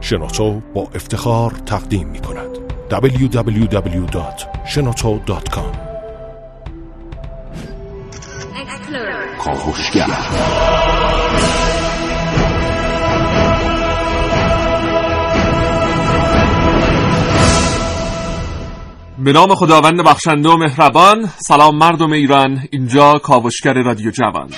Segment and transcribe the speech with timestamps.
[0.00, 2.48] شنوتو با افتخار تقدیم می کند.
[2.90, 5.88] www.shenoto.com
[19.24, 24.50] به نام خداوند بخشنده و مهربان سلام مردم ایران اینجا کاوشگر رادیو جوان.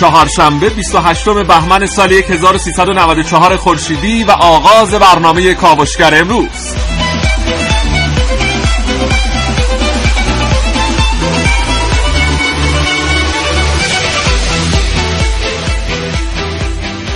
[0.00, 6.74] چهارشنبه 28 بهمن سال 1394 خورشیدی و آغاز برنامه کاوشگر امروز.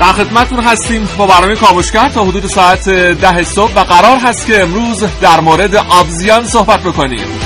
[0.01, 4.63] در خدمتتون هستیم با برنامه کاوشگر تا حدود ساعت ده صبح و قرار هست که
[4.63, 7.46] امروز در مورد آبزیان صحبت بکنیم.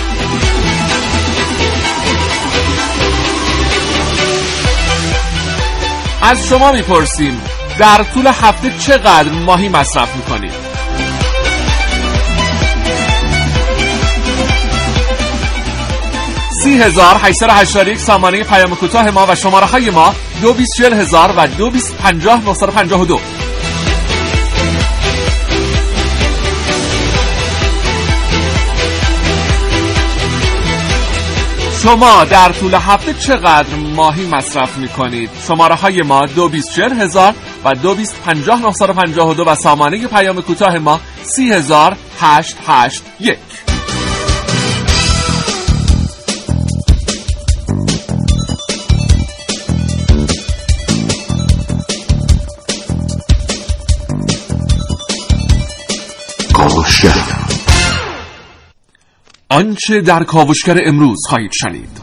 [6.22, 7.40] از شما می‌پرسیم
[7.78, 10.70] در طول هفته چقدر ماهی مصرف می‌کنید؟
[16.62, 17.14] سی هزار
[17.88, 21.96] یک سامانه پیام کوتاه ما و شماره های ما دو بیست هزار و دو بیست
[21.96, 22.42] پنجاه
[31.82, 37.74] شما در طول هفته چقدر ماهی مصرف می کنید؟ شماره ما دو بیست هزار و
[37.74, 43.38] دو بیست پنجاه و دو و سامانه پیام کوتاه ما سی هزار هشت هشت یک
[59.52, 62.00] آنچه در کاوشگر امروز خواهید شنید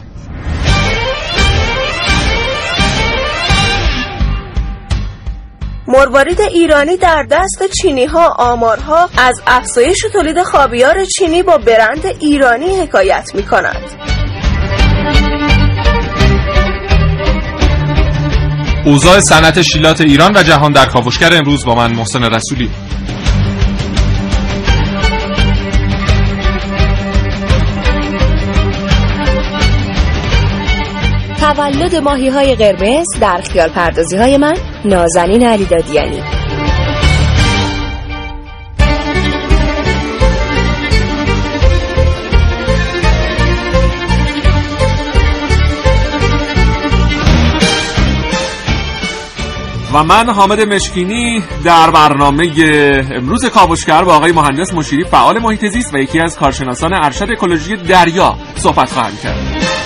[5.88, 12.76] مروارید ایرانی در دست چینی ها آمارها از افزایش تولید خابیار چینی با برند ایرانی
[12.76, 13.82] حکایت می کند.
[18.84, 22.70] اوضاع صنعت شیلات ایران و جهان در کاوشگر امروز با من محسن رسولی
[31.58, 34.54] تولد ماهی های قرمز در خیال پردازی های من
[34.84, 36.22] نازنین علیدادیانی
[49.94, 52.52] و من حامد مشکینی در برنامه
[53.14, 57.76] امروز کاوشگر با آقای مهندس مشیری فعال محیط زیست و یکی از کارشناسان ارشد اکولوژی
[57.76, 59.77] دریا صحبت خواهم کرد.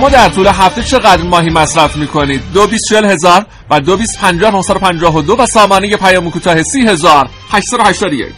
[0.00, 4.62] شما در طول هفته چقدر ماهی مصرف می‌کنید؟ دو بیست هزار و دو بیست پنجاه
[4.62, 8.34] پنجاه و دو و سامانه پیام کوتاه سی هزار هشتصد یک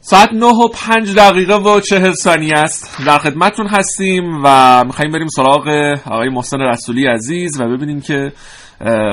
[0.00, 5.28] ساعت 9 و 5 دقیقه و 40 ثانیه است در خدمتتون هستیم و میخواییم بریم
[5.28, 5.68] سراغ
[6.06, 8.32] آقای محسن رسولی عزیز و ببینیم که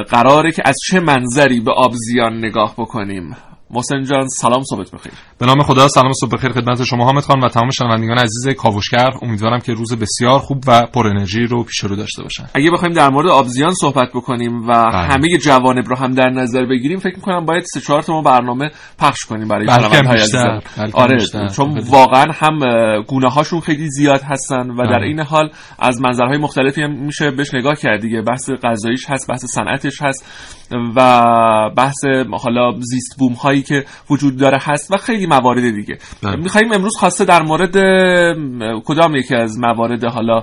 [0.09, 3.35] قراره که از چه منظری به آبزیان نگاه بکنیم؟
[3.73, 5.11] محسن جان سلام صبحت بخیر.
[5.37, 9.09] به نام خدا سلام صبح بخیر خدمت شما حامد خان و تمام شنوندگان عزیز کاوشگر.
[9.21, 12.45] امیدوارم که روز بسیار خوب و پر انرژی رو پیش رو داشته باشن.
[12.53, 15.07] اگه بخوایم در مورد آبزیان صحبت بکنیم و بله.
[15.07, 19.25] همه جوانب رو هم در نظر بگیریم فکر می‌کنم باید سه چهار تا برنامه پخش
[19.25, 20.61] کنیم برای شنوندگان
[20.93, 21.17] آره
[21.55, 22.59] چون واقعا هم
[23.07, 25.07] گونه هاشون خیلی زیاد هستن و در بله.
[25.07, 25.49] این حال
[25.79, 28.21] از منظرهای مختلفی هم میشه بهش نگاه کرد دیگه.
[28.21, 30.25] بحث غذاییش هست بحث صنعتش هست
[30.95, 31.21] و
[31.77, 32.05] بحث
[32.43, 36.35] حالا زیست بوم هایی که وجود داره هست و خیلی موارد دیگه بله.
[36.35, 37.75] می‌خوایم امروز خواسته در مورد
[38.85, 40.41] کدام یکی از موارد حالا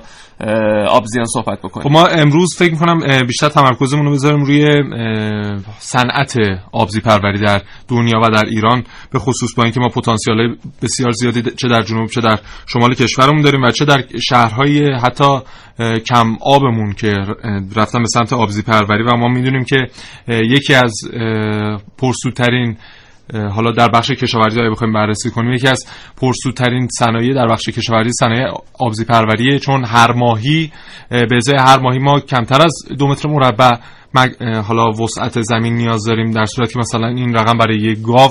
[0.89, 4.83] آبزیان صحبت بکنیم خب ما امروز فکر می‌کنم بیشتر تمرکزمون رو بذاریم روی
[5.79, 6.35] صنعت
[6.73, 11.43] آبزی پروری در دنیا و در ایران به خصوص با اینکه ما پتانسیل بسیار زیادی
[11.43, 15.39] چه در جنوب چه در شمال کشورمون داریم و چه در شهرهای حتی
[16.07, 17.15] کم آبمون که
[17.77, 19.87] رفتن به سمت آبزی پروری و ما می‌دونیم که
[20.29, 20.95] یکی از
[21.99, 22.77] پرسودترین
[23.35, 25.87] حالا در بخش کشاورزی اگه بخوایم بررسی کنیم یکی از
[26.17, 28.47] پرسودترین صنایع در بخش کشاورزی صنایع
[28.81, 30.73] آبزی پروریه چون هر ماهی
[31.11, 33.77] اه، به ازای هر ماهی ما کمتر از دو متر مربع
[34.65, 38.31] حالا وسعت زمین نیاز داریم در صورتی که مثلا این رقم برای یک گاو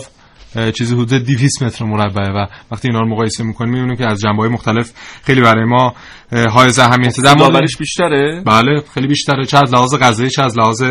[0.77, 4.49] چیزی حدود 200 متر مربعه و وقتی اینا رو مقایسه می‌کنیم می‌بینیم که از جنبه‌های
[4.49, 4.91] مختلف
[5.23, 5.94] خیلی برای ما
[6.31, 9.45] اه، حائز اهمیت در داورش بیشتره؟ بله خیلی بیشتره.
[9.45, 10.83] چه از لحاظ غذایی چه از لحاظ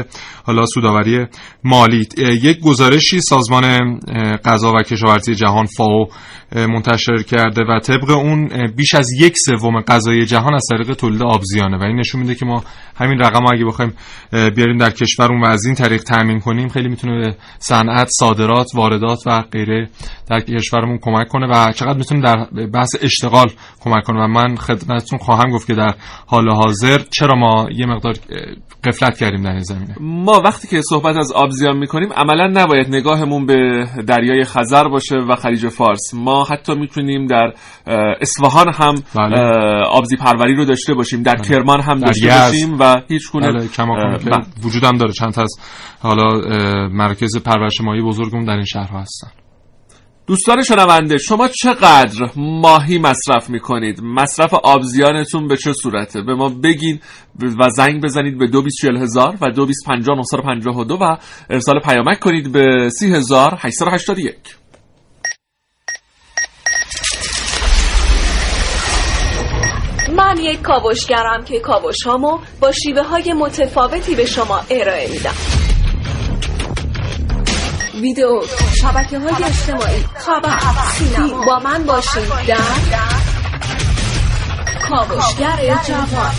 [0.45, 1.27] حالا سوداوری
[1.65, 2.09] مالی.
[2.43, 4.01] یک گزارشی سازمان
[4.45, 6.09] غذا و کشاورزی جهان فاو
[6.55, 11.79] منتشر کرده و طبق اون بیش از یک سوم غذای جهان از طریق تولید آبزیانه.
[11.79, 12.65] و این نشون میده که ما
[12.97, 13.93] همین رقم اگه بخوایم
[14.33, 19.19] بیاریم در کشورمون و از این طریق تامین کنیم خیلی می‌تونه به صنعت صادرات واردات
[19.27, 19.89] و غیره
[20.31, 23.49] در کشورمون کمک کنه و چقدر می‌تونه در بحث اشتغال
[23.81, 24.25] کمک کنه.
[24.25, 25.95] و من خدمتتون خواهم گفت که در
[26.27, 28.39] حال حاضر چرا ما یه مقدار اه،
[28.85, 33.47] غفلت کردیم در این زمینه ما وقتی که صحبت از آبزیان می‌کنیم عملا نباید نگاهمون
[33.47, 37.53] به دریای خزر باشه و خلیج فارس ما حتی می‌تونیم در
[38.21, 39.39] اصفهان هم بله.
[39.89, 42.47] آبزی پروری رو داشته باشیم در کرمان هم در داشته یزد.
[42.47, 43.69] باشیم و هیچ گونه بله
[44.19, 44.45] بله.
[44.65, 45.57] وجود هم داره چند تا از
[46.01, 49.29] حالا اه، مراکز پرورش ماهی بزرگمون در این شهرها هستن
[50.27, 57.01] دوستان شنونده شما چقدر ماهی مصرف می‌کنید؟ مصرف آبزیانتون به چه صورته؟ به ما بگین
[57.59, 61.17] و زنگ بزنید به 224000 هزار و 2250 و
[61.51, 64.37] ارسال پیامک کنید به 30881
[70.17, 75.56] من یک کاوشگرم که کاوش هامو با شیوه های متفاوتی به شما ارائه میدم.
[78.01, 78.43] ویدیو
[78.81, 80.05] شبکه های اجتماعی.
[80.17, 80.59] خبر
[80.93, 82.57] سینما با من باشید در
[84.89, 86.31] کاوشگر جوان.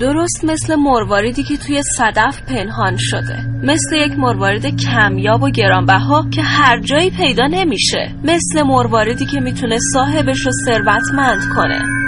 [0.00, 3.46] درست مثل مرواریدی که توی صدف پنهان شده.
[3.62, 8.14] مثل یک مروارید کمیاب و گرانبها که هر جایی پیدا نمیشه.
[8.24, 12.03] مثل مرواریدی که می‌تونه صاحبش رو ثروتمند کنه.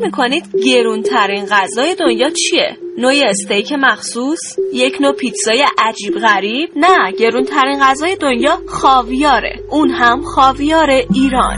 [0.00, 4.40] فکر می‌کنید گرونترین غذای دنیا چیه؟ نوع استیک مخصوص؟
[4.74, 11.56] یک نوع پیتزای عجیب غریب؟ نه گرونترین غذای دنیا خاویاره اون هم خاویار ایران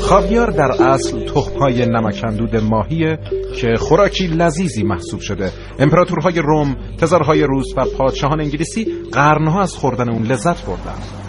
[0.00, 3.18] خاویار در اصل تخمهای نمکندود ماهیه
[3.60, 10.10] که خوراکی لذیذی محسوب شده امپراتورهای روم، تزارهای روس و پادشاهان انگلیسی قرنها از خوردن
[10.10, 11.21] اون لذت بردن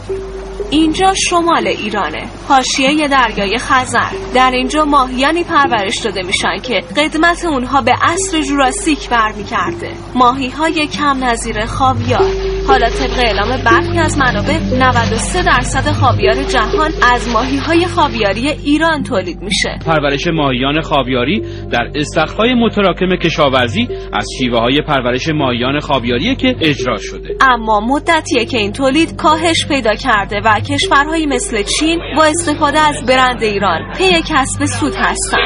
[0.74, 2.28] اینجا شمال ایرانه.
[2.48, 4.12] حاشیه دریای خزر.
[4.34, 9.92] در اینجا ماهیانی پرورش داده میشن که قدمت اونها به عصر جوراسیک برمیگرده.
[10.16, 12.32] ماهی های کم نظیر خاویار.
[12.68, 19.04] حالا طبق اعلام برخی از منابع 93 درصد خاویار جهان از ماهی های خاویاری ایران
[19.04, 19.80] تولید میشه.
[19.86, 26.98] پرورش ماهیان خاویاری در استخرهای متراکم کشاورزی از شیوه های پرورش ماهیان خاویاری که اجرا
[26.98, 27.36] شده.
[27.42, 33.06] اما مدتیه که این تولید کاهش پیدا کرده و کشورهایی مثل چین با استفاده از
[33.06, 35.44] برند ایران پی کسب سود هستند.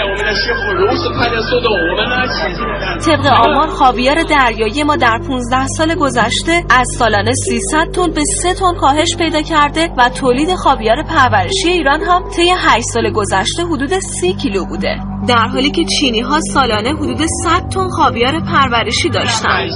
[3.05, 8.53] طبق آمار خاویار دریایی ما در 15 سال گذشته از سالانه 300 تن به 3
[8.53, 13.99] تن کاهش پیدا کرده و تولید خاویار پرورشی ایران هم طی 8 سال گذشته حدود
[13.99, 14.95] 30 کیلو بوده.
[15.27, 19.71] در حالی که چینی ها سالانه حدود 100 تن خاویار پرورشی داشتند.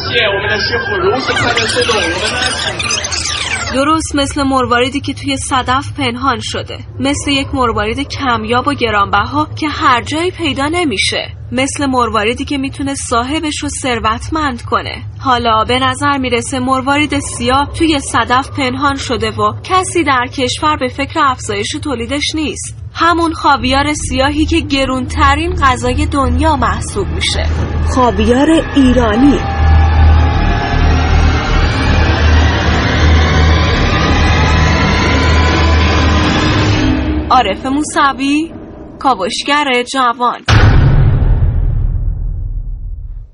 [3.73, 6.77] درست مثل مرواریدی که توی صدف پنهان شده.
[6.99, 11.29] مثل یک مروارید کمیاب و گرانبها که هر جایی پیدا نمیشه.
[11.51, 15.03] مثل مرواریدی که می‌تونه صاحبش رو ثروتمند کنه.
[15.19, 20.87] حالا به نظر می‌رسه مروارید سیاه توی صدف پنهان شده و کسی در کشور به
[20.87, 22.77] فکر افزایش تولیدش نیست.
[22.93, 27.45] همون خاویار سیاهی که گرونترین غذای دنیا محسوب میشه.
[27.95, 29.60] خاویار ایرانی.
[37.31, 38.51] عارف موسوی
[38.99, 40.41] کاوشگر جوان.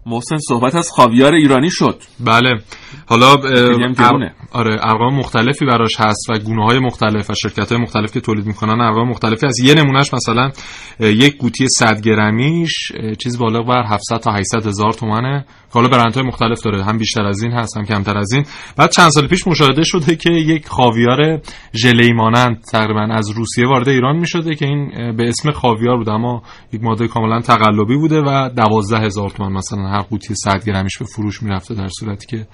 [0.06, 2.02] محسن صحبت از خاویار ایرانی شد.
[2.20, 2.50] بله.
[3.06, 3.36] حالا.
[4.52, 8.46] آره ارقام مختلفی براش هست و گونه های مختلف و شرکت های مختلف که تولید
[8.46, 10.52] می‌کنن ارقام مختلفی از یه نمونهش مثلا
[11.00, 12.92] یک قوطی 100 گرمیش
[13.24, 15.46] چیز بالغ بر 700 تا 800 هزار تومنه.
[15.72, 18.46] حالا برندهای مختلف داره هم بیشتر از این هست هم کمتر از این.
[18.78, 21.42] بعد چند سال پیش مشاهده شده که یک خاویار
[21.74, 26.44] ژله مانند تقریبا از روسیه وارد ایران می‌شده که این به اسم خاویار بود اما
[26.74, 31.06] یک ماده کاملا تقلبی بوده و 12 هزار تومان مثلا هر قوطی 100 گرمیش به
[31.06, 32.48] فروش می‌رفته در صورتی که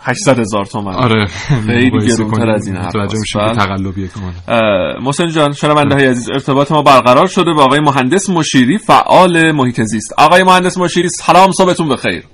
[0.00, 0.94] 800 هزار تومن.
[0.94, 1.26] آره.
[1.66, 6.30] خیلی گرونتر از این حرف متوجه میشه که تقلبیه کاملا محسن جان شنونده های عزیز
[6.30, 10.14] ارتباط ما برقرار شده با آقای مهندس مشیری فعال محیط زیست.
[10.18, 12.24] آقای مهندس مشیری سلام صبحتون بخیر.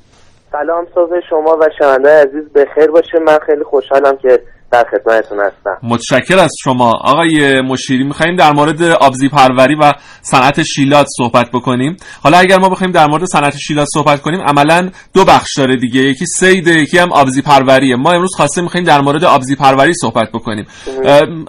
[0.52, 3.18] سلام صبح شما و شنونده عزیز بخیر باشه.
[3.26, 4.40] من خیلی خوشحالم که
[4.73, 5.78] در خدمتتون هستم.
[5.82, 6.92] متشکر از شما.
[7.00, 9.92] آقای مشیری می‌خوایم در مورد آبزی پروری و
[10.23, 14.90] صنعت شیلات صحبت بکنیم؟ حالا اگر ما بخوایم در مورد صنعت شیلات صحبت کنیم عملا
[15.14, 16.00] دو بخش داره دیگه.
[16.00, 17.96] یکی سید یکی هم آبزی پروریه.
[17.96, 20.66] ما امروز خواسته می‌خوایم در مورد آبزی پروری صحبت بکنیم.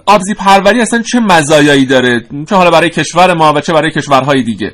[0.06, 4.42] آبزی پروری اصلا چه مزایایی داره؟ چه حالا برای کشور ما و چه برای کشورهای
[4.42, 4.72] دیگه؟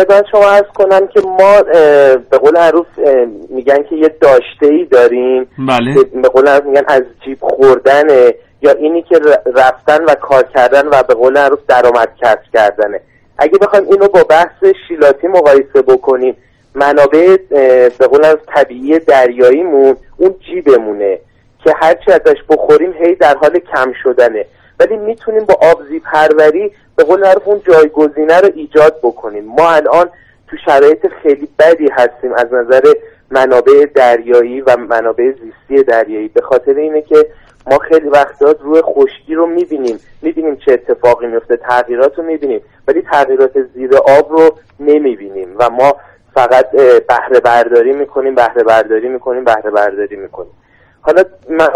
[0.00, 1.62] خدمت شما ارز کنم که ما
[2.30, 2.86] به قول عروف
[3.48, 5.48] میگن که یه داشته ای داریم.
[5.58, 6.04] بله.
[6.22, 8.34] به قول عروف میگن از جیب خوردنه.
[8.62, 9.20] یا اینی که
[9.54, 13.00] رفتن و کار کردن و به قول عروف درآمد کسب کردنه.
[13.38, 16.36] اگه بخوایم اینو با بحث شیلاتی مقایسه بکنیم
[16.74, 17.36] منابع
[17.98, 21.18] به قول عروف طبیعی دریاییمون اون جیبمونه
[21.64, 24.44] که هرچی ازش بخوریم هی در حال کم شدنه.
[24.80, 29.44] ولی می‌تونیم با آبزی پروری به قول معروف اون جایگزینه رو ایجاد بکنیم.
[29.44, 30.10] ما الان
[30.48, 32.82] تو شرایط خیلی بدی هستیم از نظر
[33.30, 36.28] منابع دریایی و منابع زیستی دریایی.
[36.28, 37.26] به خاطر اینه که
[37.70, 40.00] ما خیلی وقتا روی خشکی رو می‌بینیم.
[40.22, 45.96] می‌بینیم چه اتفاقی میفته تغییرات رو می‌بینیم ولی تغییرات زیر آب رو نمی‌بینیم و ما
[46.34, 46.70] فقط
[47.08, 50.52] بهره برداری می‌کنیم بهره برداری می‌کنیم بهره برداری می‌کنیم.
[51.00, 51.68] حالا من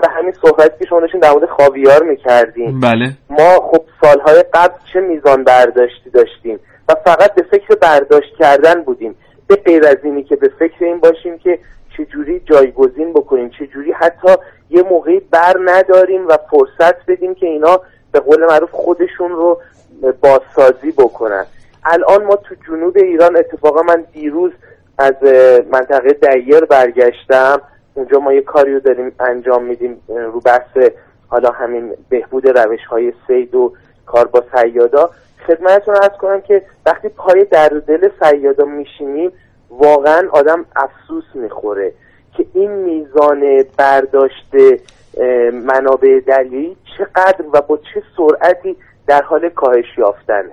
[0.00, 3.12] به همین صحبت که شما داشتین در مورد خاویار می‌کردیم بله.
[3.30, 9.14] ما خب سالهای قبل چه میزان برداشتی داشتیم و فقط به فکر برداشت کردن بودیم.
[9.46, 11.58] به غیر از اینی که به فکر این باشیم که
[11.96, 14.32] چجوری جایگزین بکنیم چجوری حتی
[14.70, 17.80] یه موقعی بر نداریم و فرصت بدیم که اینا
[18.12, 19.60] به قول معروف خودشون رو
[20.20, 21.46] بازسازی بکنن.
[21.84, 24.52] الان ما تو جنوب ایران اتفاقا من دیروز
[24.98, 25.14] از
[25.72, 27.60] منطقه دیر برگشتم.
[27.94, 30.90] اونجا ما یه کاری رو داریم انجام میدیم رو بحث
[31.28, 33.72] حالا همین بهبود روش های سید و
[34.06, 35.10] کار با سیادا.
[35.46, 39.32] خدمتتون ارز کنم که وقتی پای در دل سیادا میشینیم
[39.70, 41.92] واقعا آدم افسوس می‌خوره
[42.36, 44.54] که این میزان برداشت
[45.52, 50.52] منابع دریایی چقدر و با چه سرعتی در حال کاهش یافتنه.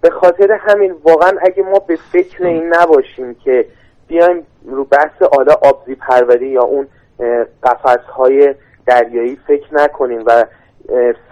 [0.00, 3.66] به خاطر همین واقعا اگه ما به فکر این نباشیم که
[4.10, 6.86] بیایم رو بحث آلا آبزی پروری یا اون
[7.62, 8.54] قفس های
[8.86, 10.44] دریایی فکر نکنیم و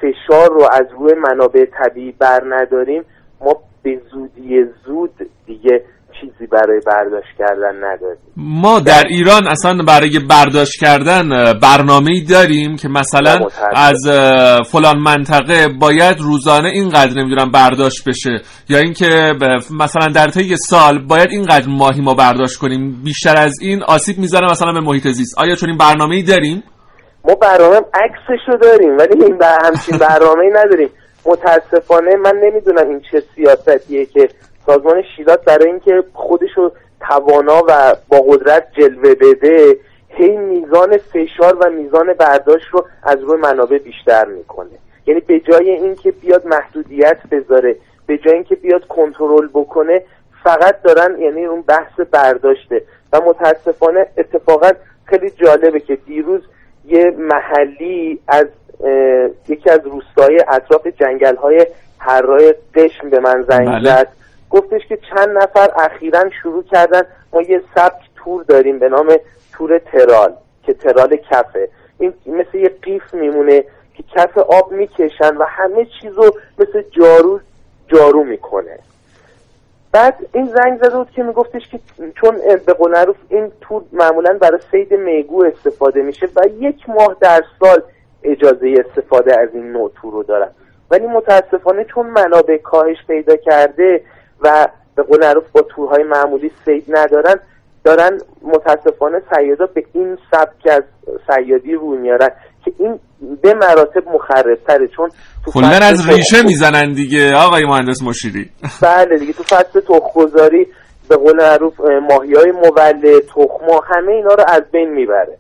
[0.00, 3.04] فشار رو از روی منابع طبیعی بر نداریم
[3.40, 5.84] ما به زودی زود دیگه
[6.20, 8.18] چیزی برای برداشت کردن نداریم.
[8.36, 11.28] ما در ایران اصلا برای برداشت کردن
[11.62, 13.38] برنامه ای داریم که مثلا
[13.74, 14.08] از
[14.72, 19.34] فلان منطقه باید روزانه اینقدر نمی‌دونم برداشت بشه یا اینکه
[19.80, 23.02] مثلا در طی سال باید اینقدر ماهی ما برداشت کنیم.
[23.04, 25.38] بیشتر از این آسیب می‌زنه مثلا به محیط زیست.
[25.38, 26.62] آیا چون این برنامه ای داریم؟
[27.24, 30.88] ما برنامه عکسش رو داریم ولی این همچین برنامه ای نداریم.
[31.26, 34.28] متاسفانه من نمی‌دونم این چه سیاستیه که
[34.68, 39.76] سازمان شیلات برای اینکه خودشو توانا و با قدرت جلوه بده
[40.08, 44.68] هی میزان فشار و میزان برداشت رو از روی منابع بیشتر می‌کنه.
[45.06, 50.02] یعنی به جای اینکه بیاد محدودیت بذاره به جای اینکه بیاد کنترل بکنه
[50.44, 52.82] فقط دارن یعنی اون بحث برداشته.
[53.12, 54.70] و متاسفانه اتفاقا
[55.04, 56.42] خیلی جالبه که دیروز
[56.84, 58.46] یه محلی از
[59.48, 61.66] یکی از روستای اطراف جنگل های
[61.98, 63.90] هرای قشم به من زنگ بله.
[63.90, 64.08] زد.
[64.50, 67.02] گفتش که چند نفر اخیرا شروع کردن
[67.32, 69.16] ما یه سبک تور داریم به نام
[69.52, 71.68] تور ترال که ترال کفه.
[71.98, 73.64] این مثل یه قیف میمونه
[73.94, 77.40] که کف آب می‌کشن و همه چیز رو مثل جارو
[77.88, 78.78] جارو می‌کنه.
[79.92, 81.78] بعد این زنگ زده بود که میگفتش که
[82.14, 82.36] چون
[82.66, 87.42] به قول معروف این تور معمولا برای سید میگو استفاده میشه و یک ماه در
[87.60, 87.82] سال
[88.22, 90.48] اجازه استفاده از این نوع تور رو دارن.
[90.90, 94.00] ولی متاسفانه چون منابع کاهش پیدا کرده
[94.42, 97.34] و به قول معروف با تورهای معمولی سید ندارن
[97.84, 100.82] دارن متاسفانه سیادا به این سبک از
[101.26, 102.30] سیادی روی میارن
[102.64, 102.98] که این
[103.42, 104.88] به مراتب مخربتره.
[104.96, 105.10] چون
[105.46, 108.50] کلا فصل از ریشه می‌زنن دیگه آقای مهندس مشیری.
[108.82, 110.66] بله دیگه تو فصل تخمگذاری
[111.08, 115.38] به قول معروف ماهی های مولد تخما همه اینا رو از بین می‌بره.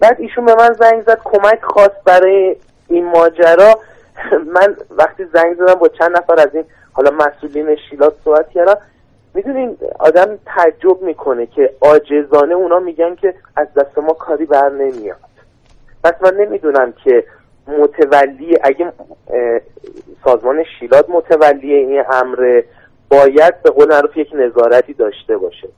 [0.00, 2.56] بعد ایشون به من زنگ زد کمک خواست برای
[2.88, 3.80] این ماجرا.
[4.54, 8.76] من وقتی زنگ زدم با چند نفر از این حالا مسئولین شیلات صحبت کردم
[9.34, 15.18] می‌دونین آدم تعجب می‌کنه که آجزانه اونا میگن که از دست ما کاری بر نمیاد.
[16.04, 17.24] پس من نمی‌دونم که
[17.68, 18.92] متولی اگه
[20.24, 22.62] سازمان شیلات متولی این امر
[23.08, 25.68] باید به قول معروف یک نظارتی داشته باشه.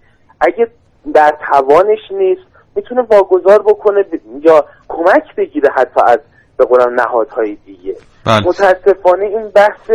[0.40, 0.68] اگه
[1.14, 2.42] در توانش نیست
[2.75, 4.04] می‌تونه واگذار بکنه
[4.40, 6.18] یا کمک بگیره حتی از
[6.56, 7.96] به قولم نهادهای دیگه.
[8.26, 8.46] بله.
[8.46, 9.90] متاسفانه این بحث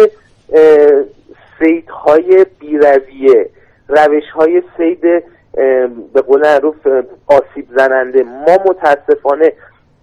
[1.59, 3.49] سیدهای بیرویه
[3.87, 5.01] روش های سید
[6.13, 6.87] به قول معروف
[7.27, 8.23] آسیب زننده.
[8.23, 9.53] ما متاسفانه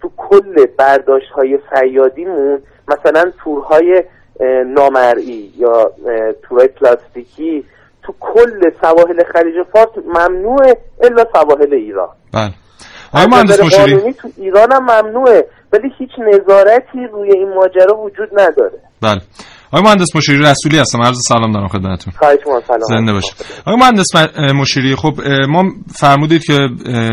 [0.00, 4.04] تو کل برداشت های فیادیمون مثلا تورهای
[4.66, 5.92] نامرئی یا
[6.42, 7.64] تورهای پلاستیکی
[8.02, 12.08] تو کل سواحل خلیج فارس ممنوعه الا سواحل ایران.
[12.32, 12.52] بله.
[13.64, 18.80] مشیری تو ایران هم ممنوعه ولی هیچ نظارتی روی این ماجرا وجود نداره.
[19.02, 19.20] بله.
[19.72, 21.02] آقای مهندس مشیری رسولی هستم.
[21.02, 22.12] عرض سلام دارم خدمتتون.
[22.66, 22.80] سلام.
[22.88, 23.34] زنده باشید.
[23.66, 24.06] آقای مهندس
[24.54, 26.68] مشیری خب ما فرمودید که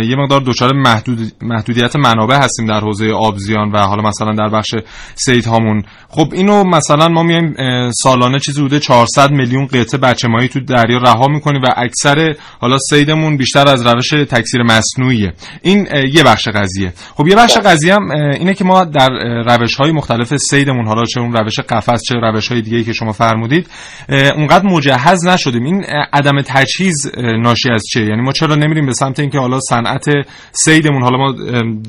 [0.09, 4.75] یه مقدار دچار محدود محدودیت منابع هستیم در حوزه آبزیان و حالا مثلا در بخش
[5.15, 5.83] سید هامون.
[6.09, 7.55] خب اینو مثلا ما میایم
[7.91, 12.77] سالانه چیزی بوده 400 میلیون قطعه بچه ماهی تو دریا رها می‌کنیم و اکثر حالا
[12.89, 15.33] سیدمون بیشتر از روش تکثیر مصنوعیه.
[15.61, 16.93] این یه بخش قضیه.
[17.15, 19.09] خب یه بخش قضیه هم اینه که ما در
[19.57, 22.93] روش های مختلف سیدمون حالا چه اون روش قفس چه روش روش های دیگه که
[22.93, 23.67] شما فرمودید
[24.09, 25.63] اونقدر مجهز نشدیم.
[25.63, 25.83] این
[26.13, 30.05] عدم تجهیز ناشی از چه یعنی ما چرا نمیریم به سمت اینکه حالا صنعت
[30.51, 31.31] سیدمون حالا ما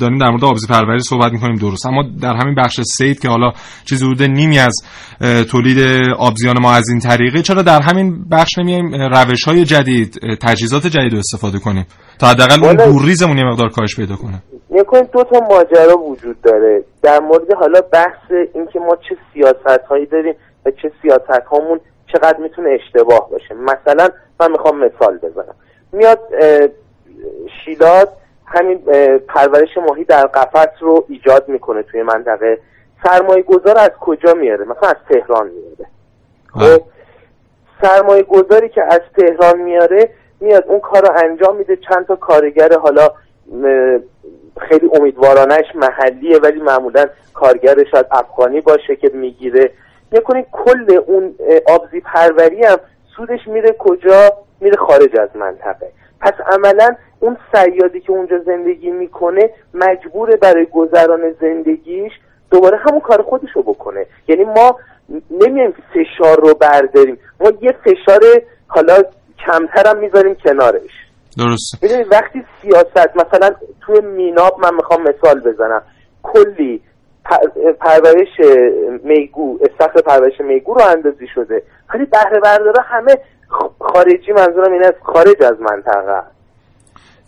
[0.01, 3.53] داریم در مورد آبزی پروری صحبت می‌کنیم درست اما در همین بخش سید که حالا
[3.85, 4.75] چیزی بوده نیمی از
[5.51, 5.79] تولید
[6.19, 11.13] آبزیان ما از این طریقه چرا در همین بخش نمیایم روش های جدید تجهیزات جدید
[11.13, 11.87] رو استفاده کنیم
[12.19, 16.85] تا حداقل اون گوریزمون یه مقدار کاهش پیدا کنه؟ نکنید دو تا ماجرا وجود داره.
[17.03, 20.35] در مورد حالا بحث اینکه ما چه سیاست هایی داریم
[20.66, 21.80] و چه سیاست هامون
[22.12, 23.54] چقدر می‌تونه اشتباه باشه.
[23.54, 24.08] مثلا
[24.40, 25.54] من می‌خوام مثال بزنم.
[25.92, 26.20] میاد
[27.64, 28.08] شیلات
[28.46, 28.78] همین
[29.28, 32.58] پرورش ماهی در قفس رو ایجاد می‌کنه توی منطقه.
[33.04, 35.90] سرمایه گذار از کجا میاره؟ مثلا از تهران میاره.
[36.54, 36.82] خب
[37.82, 41.76] سرمایه گذاری که از تهران میاره میاد اون کار رو انجام میده.
[41.76, 43.08] چند تا کارگر حالا
[44.58, 49.70] خیلی امیدوارانش محلیه ولی معمولا کارگرش از افغانی باشه که می‌گیره.
[50.16, 51.35] نکنید کل اون
[51.68, 52.76] آبزی پروری هم
[53.16, 55.92] سودش میره کجا؟ میره خارج از منطقه.
[56.20, 62.12] پس عملا اون سیادی که اونجا زندگی می‌کنه مجبوره برای گذران زندگیش
[62.50, 64.07] دوباره همون کار خودش رو بکنه.
[64.29, 64.76] یعنی ما
[65.31, 67.18] نمیایم فشار رو برداریم.
[67.40, 68.20] ما یه فشار
[68.66, 69.02] حالا
[69.46, 70.90] کمتر هم می‌ذاریم کنارش.
[71.38, 71.85] درست.
[72.11, 73.50] وقتی سیاست مثلا
[73.81, 75.83] توی میناب من می‌خوام مثال بزنم.
[76.22, 76.83] کلی
[77.81, 78.41] پرورش
[79.05, 81.62] میگو استخر پرورش میگو رو اندازی شده.
[81.95, 83.19] ولی بهره برداره همه
[83.79, 86.23] خارجی منظورم این است خارج از منطقه.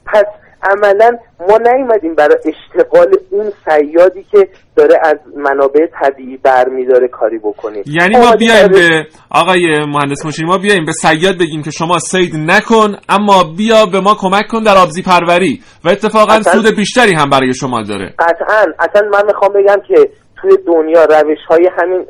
[0.07, 0.25] پس
[0.62, 1.18] عملا
[1.49, 8.16] ما نیومدیم برای اشتغال اون سیادی که داره از منابع طبیعی برمیداره کاری بکنیم یعنی
[8.16, 12.97] ما بیایم به آقای مهندس مشیر ما بیایم به سیاد بگیم که شما سید نکن
[13.09, 15.61] اما بیا به ما کمک کن در آبزی پروری.
[15.85, 18.14] و اتفاقا سود بیشتری هم برای شما داره.
[18.18, 18.66] قطعا.
[18.79, 22.07] اصلا من می‌خوام بگم که توی دنیا روش های همین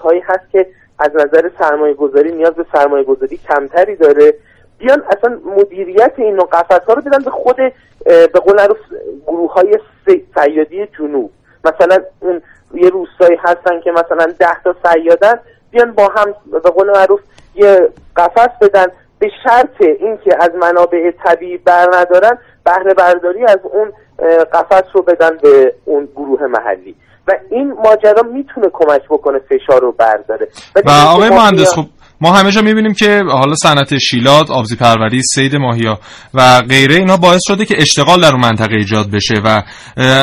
[0.00, 0.66] هایی هست که
[0.98, 4.34] از نظر سرمایه گذاری نیاز به سرمایه گذاری کمتری داره.
[4.78, 7.56] بیان اصلا مدیریت این قفس ها رو بدن به خود
[8.04, 8.78] به قول معروف
[9.26, 9.78] گروه های
[10.34, 11.30] سیادی جنوب.
[11.64, 12.42] مثلا اون
[12.74, 17.20] یه روستایی هستن که مثلا ده تا سیادن بیان با هم به قول معروف
[17.54, 18.86] یه قفس بدن.
[19.18, 23.92] به شرط اینکه از منابع طبیعی بر ندارن بهره برداری از اون
[24.52, 26.96] قفس رو بدن به اون گروه محلی.
[27.28, 30.48] و این ماجرا می‌تونه کمک بکنه فشار رو برداره.
[30.86, 31.84] و آقای مهندس خب
[32.20, 36.00] ما همه جا می‌بینیم که حالا صنعت شیلات، آبزی پروری، سید ماهیا
[36.34, 39.62] و غیره اینا باعث شده که اشتغال در اون منطقه ایجاد بشه و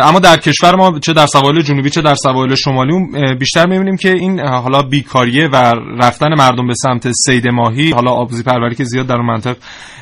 [0.03, 2.93] اما در کشور ما چه در سواحل جنوبی چه در سواحل شمالی
[3.39, 8.43] بیشتر می‌بینیم که این حالا بیکاریه و رفتن مردم به سمت سید ماهی حالا آبزی
[8.43, 9.55] پروری که زیاد در اون منطقه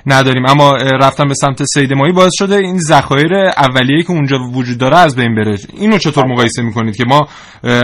[0.06, 0.45] نداریم.
[0.45, 4.97] اما رفتن به سمت سید ماهی باعث شده این ذخایر اولیه‌ای که اونجا وجود داره
[4.97, 5.58] از بین بره.
[5.77, 7.27] اینو چطور مقایسه می‌کنید که ما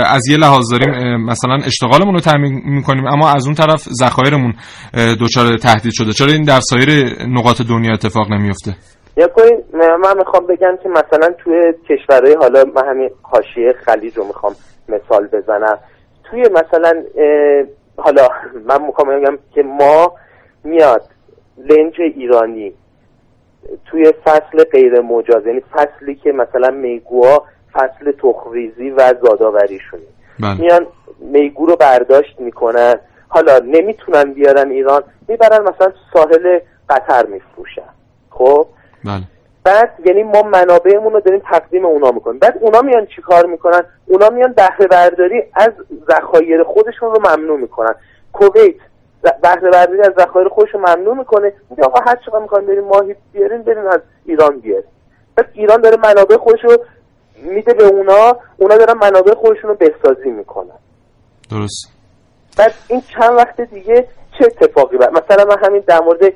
[0.06, 4.54] از یه لحاظ داریم مثلا اشتغالمون رو تامین می‌کنیم اما از اون طرف ذخایرمون
[5.22, 6.12] دچار تهدید شده.
[6.12, 6.90] چرا این در سایر
[7.28, 8.72] نقاط دنیا اتفاق نمیفته؟
[9.18, 9.28] یا
[10.04, 14.56] من می‌خوام بگم که مثلا توی کشورهای حالا من همین حاشیه خلیج رو می‌خوام
[14.90, 15.80] مثال بزنم.
[16.24, 17.04] توی مثلا
[17.98, 18.28] حالا
[18.66, 20.14] من می‌خوام بگم که ما
[20.64, 21.04] میاد
[21.58, 22.74] لنج ایرانی
[23.86, 30.04] توی فصل غیر مجاز یعنی فصلی که مثلا میگوها فصل تخریزی و زادآوریشونه
[30.40, 30.62] بله.
[30.62, 30.88] میان
[31.20, 32.96] میگو رو برداشت می‌کنن.
[33.28, 36.60] حالا نمی‌تونن بیارن ایران می‌برن مثلا ساحل
[36.90, 37.90] قطر میفروشن.
[38.30, 38.68] خب؟
[39.06, 39.24] بله.
[39.64, 42.40] بعد یعنی ما منابعمون رو داریم تقدیم اونا می‌کنیم.
[42.40, 45.72] بعد اونا میان چیکار می‌کنن؟ اونا میان بهره برداری از
[46.12, 47.96] ذخایر خودشون رو ممنوع می‌کنن.
[48.34, 48.76] کویت
[49.44, 51.54] بهره برداری از ذخایر خودش رو ممنوع می‌کنه.
[51.70, 54.90] میگه آقا هر چقدر می‌خواین بریم ماهی بیارین برین از ایران بیارین
[55.36, 56.78] بعد ایران داره منابع خودش رو
[57.42, 58.38] میده به اونا.
[58.58, 60.78] اونا دارن منابع خودشون رو بسازی می‌کنن.
[61.52, 61.97] درست.
[62.58, 64.08] بعد این چند وقت دیگه
[64.40, 66.34] چه اتفاقی بعد مثلا من همین در مورد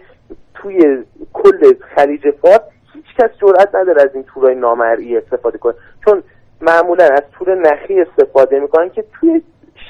[0.54, 1.04] توی
[1.34, 2.62] کل خلیج فارس
[2.94, 5.74] هیچ کس جرئت نداره از این تورای نامرئی استفاده کنه.
[6.06, 6.24] چون
[6.62, 9.42] معمولا از تور نخی استفاده می‌کنن که توی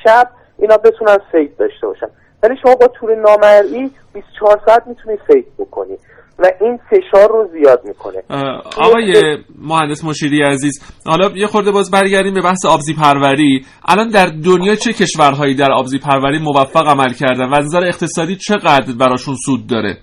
[0.03, 2.07] شب اینا بتونن سید داشته باشن.
[2.43, 5.97] ولی شما با تور نامرئی 24 ساعت می‌تونی سید بکنی.
[6.41, 8.23] و این فشار رو زیاد می‌کنه.
[8.77, 10.73] آقای مهندس مشیری عزیز
[11.05, 13.65] حالا یه خورده باز برگردیم به بحث آبزی پروری.
[13.87, 18.35] الان در دنیا چه کشورهایی در آبزی پروری موفق عمل کردن و از نظر اقتصادی
[18.35, 19.97] چقدر براشون سود داره؟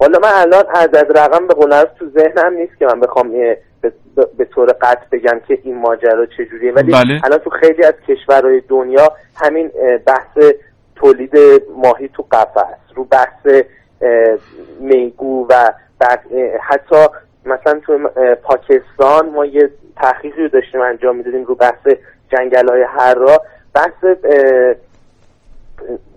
[0.00, 3.30] حالا من الان عدد رقم به قول تو ذهنم نیست که من بخوام
[3.80, 3.92] به,
[4.38, 6.72] به- طور قطع بگم که این ماجرا چجوریه.
[6.72, 7.20] ولی بله.
[7.24, 9.08] الان تو خیلی از کشورهای دنیا
[9.44, 9.70] همین
[10.06, 10.52] بحث
[10.96, 11.32] تولید
[11.82, 13.46] ماهی تو قفس رو بحث
[14.80, 15.72] میگو و
[16.60, 16.96] حتی
[17.46, 18.10] مثلا تو
[18.42, 21.86] پاکستان ما یه تحقیقی رو داشتیم انجام می‌دادیم رو بحث
[22.32, 23.42] جنگل های هرا
[23.74, 24.04] بحث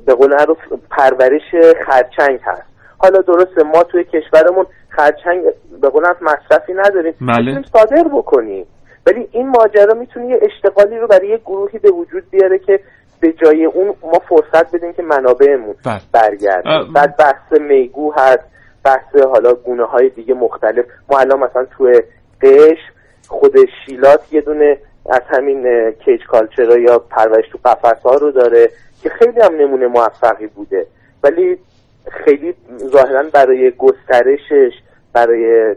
[0.06, 0.58] به قول معروف
[0.92, 2.64] پرورش خرچنگ هست.
[2.98, 5.44] حالا درسته ما توی کشورمون خرچنگ
[5.82, 7.14] به قول مصرفی نداریم.
[7.22, 7.38] بله.
[7.38, 8.66] می‌تونیم صادر بکنیم.
[9.08, 12.80] ولی این ماجرا می‌تونه یه اشتغالی رو برای یه گروهی به وجود بیاره که
[13.20, 16.02] به جای اون ما فرصت بدیم که منابعمون بله.
[16.12, 18.44] برگرده اه، بعد بحث میگو هست
[18.84, 20.86] بحث حالا گونه های دیگه مختلف.
[21.10, 22.02] ما الان مثلا توی
[22.42, 22.78] قش
[23.28, 24.78] خود شیلات یه دونه
[25.10, 28.70] از همین کیج کالچر یا پرورش تو قفس ها رو داره
[29.04, 30.88] که خیلی هم نمونه موفقی بوده.
[31.24, 31.58] ولی
[32.12, 34.72] خیلی ظاهرا برای گسترشش
[35.18, 35.76] برای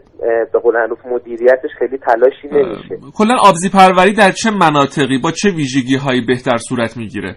[0.53, 3.11] به قول معروف مدیریتش خیلی تلاشی نمیشه.
[3.17, 7.35] کلا آبزی پروری در چه مناطقی با چه ویژگی هایی بهتر صورت می‌گیره؟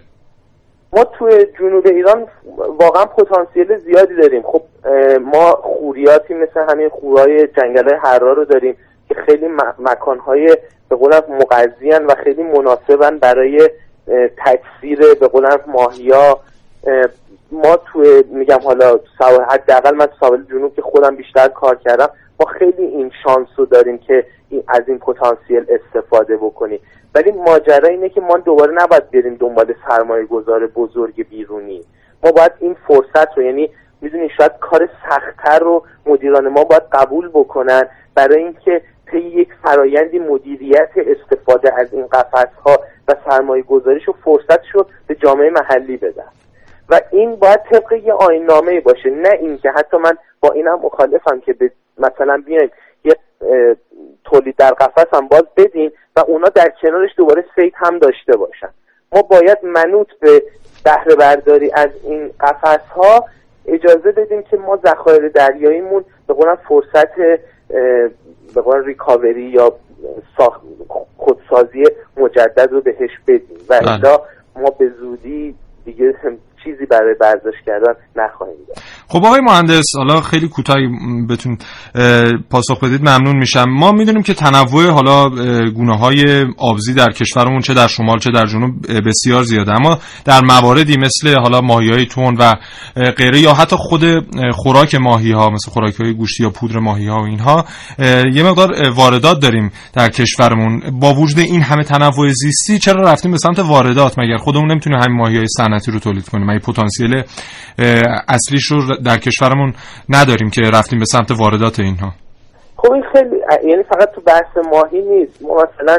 [0.93, 2.25] ما توی جنوب ایران
[2.79, 4.41] واقعا پتانسیل زیادی داریم.
[4.41, 4.61] خب
[5.33, 8.75] ما خوریاتی مثل همین خورای جنگل هرا رو داریم
[9.09, 9.47] که خیلی
[9.79, 10.57] مکانهای
[10.89, 13.69] به قول مقضیان و خیلی مناسبن برای
[14.45, 16.39] تکثیر به قول ماهیا اه،
[17.51, 18.99] ما توی میگم حالا
[19.49, 23.97] حداقل من ساحل جنوب که خودم بیشتر کار کردم ما خیلی این شانس رو داریم
[23.97, 24.25] که
[24.67, 26.79] از این پتانسیل استفاده بکنیم.
[27.15, 31.81] ولی ماجرا اینه که ما دوباره نباید بریم دنبال سرمایه گذار بزرگ بیرونی.
[32.23, 33.69] ما باید این فرصت رو یعنی
[34.01, 40.19] می‌دونی شاید کار سختتر رو مدیران ما باید قبول بکنن برای اینکه طی یک فرایندی
[40.19, 42.47] مدیریت استفاده از این قفس
[43.07, 46.25] و سرمایه گذاریش و فرصتش رو به جامعه محلی بدن.
[46.89, 51.39] و این باید طبق یه آیین نامه باشه نه اینکه حتی من با اینم مخالفم
[51.39, 52.71] که به مثلا بیایم
[53.03, 53.15] یه
[54.23, 58.69] تولید در قفس هم باز بدیم و اونا در کنارش دوباره سید هم داشته باشن
[59.11, 60.43] ما باید منوط به
[60.85, 63.25] بهره برداری از این قفس ها
[63.67, 67.15] اجازه بدیم که ما ذخایر دریاییمون به قولن فرصت
[68.55, 69.73] به قولن ریکاوری یا
[70.37, 70.61] ساخت
[71.17, 71.83] خودسازی
[72.17, 73.91] مجدد رو بهش بدیم و بله.
[73.91, 74.21] الا
[74.55, 76.15] ما به زودی دیگه
[76.65, 78.81] چیزی برای برداشت کردن نخواهیم داشت.
[79.07, 80.87] خب آقای مهندس حالا خیلی کوتاهی
[81.29, 81.57] بتون
[82.49, 83.65] پاسخ بدید ممنون میشم.
[83.69, 85.29] ما می‌دونیم که تنوع حالا
[85.69, 88.73] گونه های آبزی در کشورمون چه در شمال چه در جنوب
[89.07, 89.71] بسیار زیاده.
[89.71, 92.53] اما در مواردی مثل حالا ماهی های تون و
[93.17, 94.03] غیره یا حتی خود
[94.53, 97.65] خوراک ماهی ها مثل خوراک های گوشتی یا پودر ماهی ها و اینها
[98.33, 100.81] یه مقدار واردات داریم در کشورمون.
[100.99, 105.17] با وجود این همه تنوع زیستی چرا رفتیم به سمت واردات؟ مگر خودمون نمی‌تونیم همین
[105.17, 107.23] ماهی های صنعتی رو تولید کنیم؟ مگه پتانسیل
[108.27, 109.73] اصلیش رو در کشورمون
[110.09, 112.11] نداریم که رفتیم به سمت واردات اینها.
[112.77, 113.35] خب این خیلی
[113.69, 115.41] یعنی فقط تو بحث ماهی نیست.
[115.41, 115.97] ما مثلا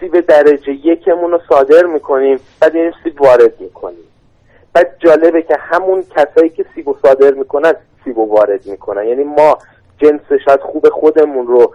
[0.00, 4.04] سیب درجه یکمون رو صادر می‌کنیم بعد این سیب وارد می‌کنیم.
[4.74, 7.72] بعد جالبه که همون کسایی که سیب رو صادر می‌کنن
[8.04, 9.04] سیب رو وارد می‌کنن.
[9.04, 9.58] یعنی ما
[9.98, 11.74] جنس شاید خوب خودمون رو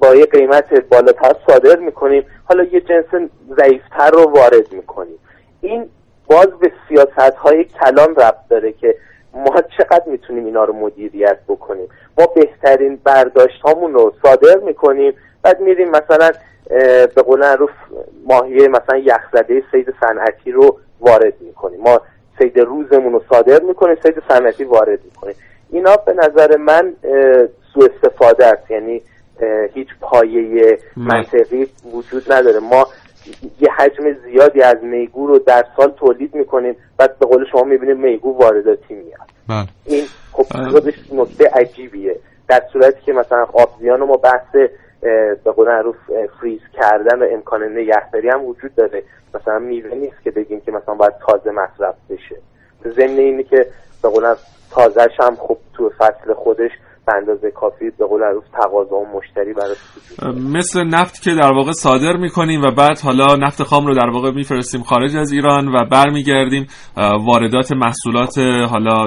[0.00, 2.22] با یه قیمت بالاتر صادر می‌کنیم.
[2.44, 3.28] حالا یه جنس
[3.60, 5.18] ضعیفتر رو وارد می‌کنیم.
[5.60, 5.86] این
[6.28, 8.94] باز به سیاست های کلان ربط داره که
[9.34, 11.88] ما چقدر می‌تونیم اینا رو مدیریت بکنیم.
[12.18, 15.12] ما بهترین برداشت هامون رو صادر می‌کنیم.
[15.42, 16.30] بعد میریم مثلا
[17.14, 17.70] به قول معروف
[18.26, 21.80] ماهی مثلا یخزده سید صنعتی رو وارد می‌کنیم.
[21.80, 22.00] ما
[22.38, 25.34] سید روزمون رو صادر می‌کنیم سید صنعتی وارد می‌کنیم.
[25.70, 26.92] اینا به نظر من
[27.74, 28.70] سوء استفاده است.
[28.70, 29.02] یعنی
[29.74, 32.58] هیچ پایه منطقی وجود نداره.
[32.58, 32.86] ما
[33.60, 36.76] یه حجم زیادی از میگو رو در سال تولید می‌کنیم.
[36.96, 39.28] بعد به قول شما می‌بینیم میگو وارداتی میاد.
[39.48, 39.66] بله.
[39.84, 42.16] این خب خودش نکته عجیبیه.
[42.48, 44.56] در صورتی که مثلا آبزیان ما بحث
[45.44, 45.96] به قول معروف
[46.40, 49.02] فریز کردن و امکان نگهداری هم وجود داره.
[49.34, 52.36] مثلا میوه نیست که بگیم که مثلا باید تازه مصرف بشه.
[52.84, 53.66] ضمن اینی که
[54.02, 54.34] به قول
[54.70, 56.70] تازهش هم خب تو فصل خودش
[57.08, 59.74] به اندازه کافی به قول عروف تقاضا و مشتری برای
[60.54, 64.30] مثل نفت که در واقع صادر می‌کنیم و بعد حالا نفت خام رو در واقع
[64.30, 66.66] میفرستیم خارج از ایران و برمیگردیم
[67.26, 68.38] واردات محصولات
[68.70, 69.06] حالا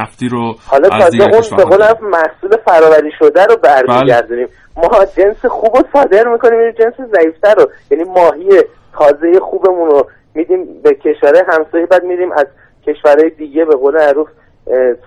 [0.00, 4.46] نفتی رو حالا از دیگه اون به قول محصول فرآوری شده رو برمیگردونیم.
[4.46, 4.88] بله.
[4.88, 7.66] ما جنس خوب رو صادر می‌کنیم این جنس ضعیفتر رو.
[7.90, 8.62] یعنی ماهی
[8.98, 12.46] تازه خوبمون رو میدیم به کشور همسایه بعد میدیم از
[12.86, 14.28] کشورهای دیگه به قول عروف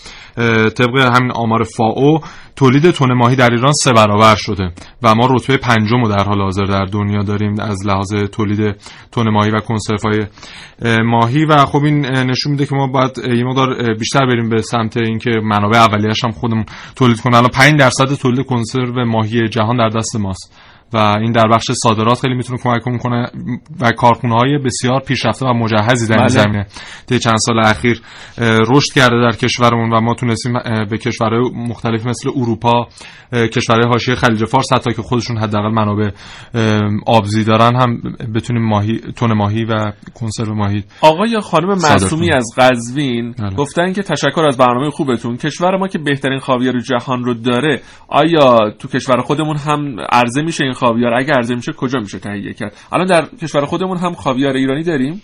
[0.70, 2.20] طبق همین آمار فاو
[2.56, 4.72] تولید تون ماهی در ایران سه برابر شده.
[5.02, 8.76] و ما رتبه پنجم رو در حال حاضر در دنیا داریم از لحاظ تولید
[9.12, 10.26] تون ماهی و کنسرو های
[11.02, 11.44] ماهی.
[11.44, 15.30] و خب این نشون میده که ما باید یه مقدار بیشتر بریم به سمت اینکه
[15.42, 16.64] منابع اولیه‌اش هم خودمون
[16.96, 20.52] تولید کنیم الان 5 درصد تولید کنسرو ماهی جهان در دست ماست.
[20.92, 23.30] و این در بخش صادرات خیلی می‌تونه کمک کنه
[23.80, 26.42] و کارخونه های بسیار پیشرفته و مجهزی در این بله.
[26.42, 26.66] زمینه
[27.06, 28.02] طی چند سال اخیر
[28.68, 30.52] رشد کرده در کشورمون و ما تونستیم
[30.90, 32.86] به کشورهای مختلف مثل اروپا
[33.32, 36.10] کشورهای حاشیه خلیج فارس حتی که خودشون حداقل منابع
[37.06, 38.02] آبزی دارن هم
[38.34, 43.56] بتونیم ماهی تون ماهی و کنسرو ماهی آقای خانم معصومی از قزوین بله.
[43.56, 48.70] گفتن که تشکر از برنامه خوبتون کشور ما که بهترین خاویار جهان رو داره آیا
[48.78, 52.72] تو کشور خودمون هم عرضه میشه این خاویار اگر عرضه میشه کجا میشه تهیه کرد؟
[52.92, 55.22] الان در کشور خودمون هم خاویار ایرانی داریم.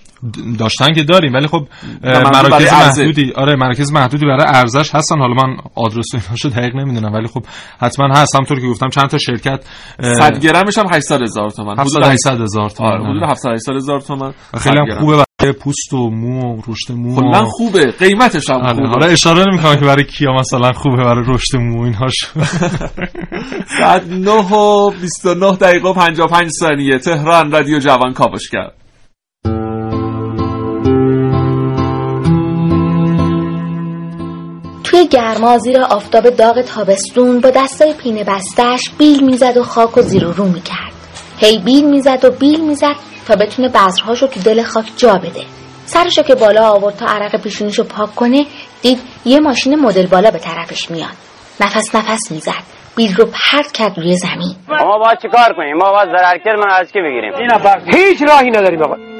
[0.59, 1.67] داشتن که داریم ولی خب
[2.05, 3.33] مراکز محدودی.
[3.37, 5.19] آره مراکز محدودی برای ارزش هستن.
[5.19, 7.43] حالا من آدرس ایناشو دقیق نمی‌دونم ولی خب
[7.81, 8.35] حتما هست.
[8.35, 9.65] همونطور که گفتم چند تا شرکت
[10.01, 14.01] 100 گرمش هم 800 هزار تومان 700 800 هزار تومان آره حدود 700 800 هزار
[14.01, 17.91] تومان خیلی هم خوبه پوست و مو و رشد مو کلا خوبه.
[17.91, 18.89] قیمتش هم آره، خوبه.
[18.89, 22.15] حالا اشاره نمی‌کنم که برای کیا مثلا خوبه برای رشد مو اینهاش
[23.79, 26.99] ساعت 9 و 29 دقیقه و 55 ثانیه.
[26.99, 28.75] تهران رادیو جوان کاوش کرد.
[34.85, 40.03] توی گرما زیر آفتاب داغ تابستون با دستای پینه بستش بیل می‌زد و خاک و
[40.03, 40.92] زیر و رو می‌کرد.
[41.43, 42.97] هی بیل می‌زد و بیل می‌زد
[43.29, 45.45] تا بتونه بذرهاشو تو دل خاک جا بده.
[45.85, 48.47] سرشو که بالا آورد تا عرق پیشونیشو پاک کنه
[48.83, 51.17] دید یه ماشین مدل بالا به طرفش میاد.
[51.61, 52.63] نفس نفس می‌زد.
[52.97, 54.55] بیل رو پرت کرد روی زمین.
[54.69, 57.33] ما باید چیکار کنیم؟ ما باید ضررکر من از کی بگیریم؟
[57.87, 59.12] هیچ راهی نداریم آقا.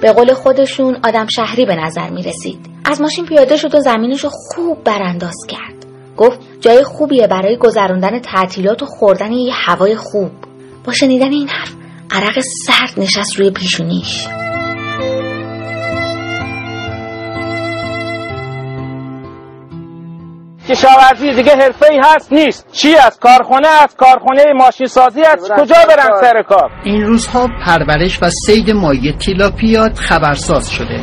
[0.00, 2.66] به قول خودشون آدم شهری به نظر می رسید.
[2.84, 5.86] از ماشین پیاده شد و زمینش رو خوب برانداز کرد.
[6.16, 10.30] گفت جای خوبیه برای گذراندن تعطیلات و خوردن یه هوای خوب.
[10.84, 11.74] با شنیدن این حرف
[12.10, 14.26] عرق سرد نشست روی پیشونیش.
[20.70, 22.66] کشاورزی دیگه حرفه ای هست نیست.
[22.72, 28.22] چی است کارخونه است کارخونه ماشین سازی است کجا برن سر کار؟ این روزها پرورش
[28.22, 31.00] و سید ماهی تیلاپیات خبرساز شده.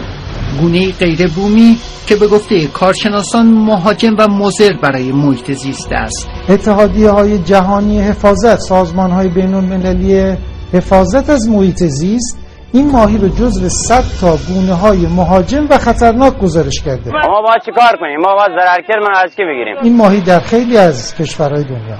[0.61, 1.77] گونه غیر بومی
[2.07, 6.29] که به گفته کارشناسان مهاجم و مضر برای محیط زیست است.
[6.49, 10.37] اتحادیه های جهانی حفاظت سازمان های بین المللی
[10.73, 16.37] حفاظت از محیط زیست این ماهی رو جزو 100 تا گونه های مهاجم و خطرناک
[16.37, 17.11] گزارش کرده.
[17.11, 21.15] ما باید چیکار کنیم؟ ما باید ضررکرمون از کی بگیریم؟ این ماهی در خیلی از
[21.15, 21.97] کشورهای دنیا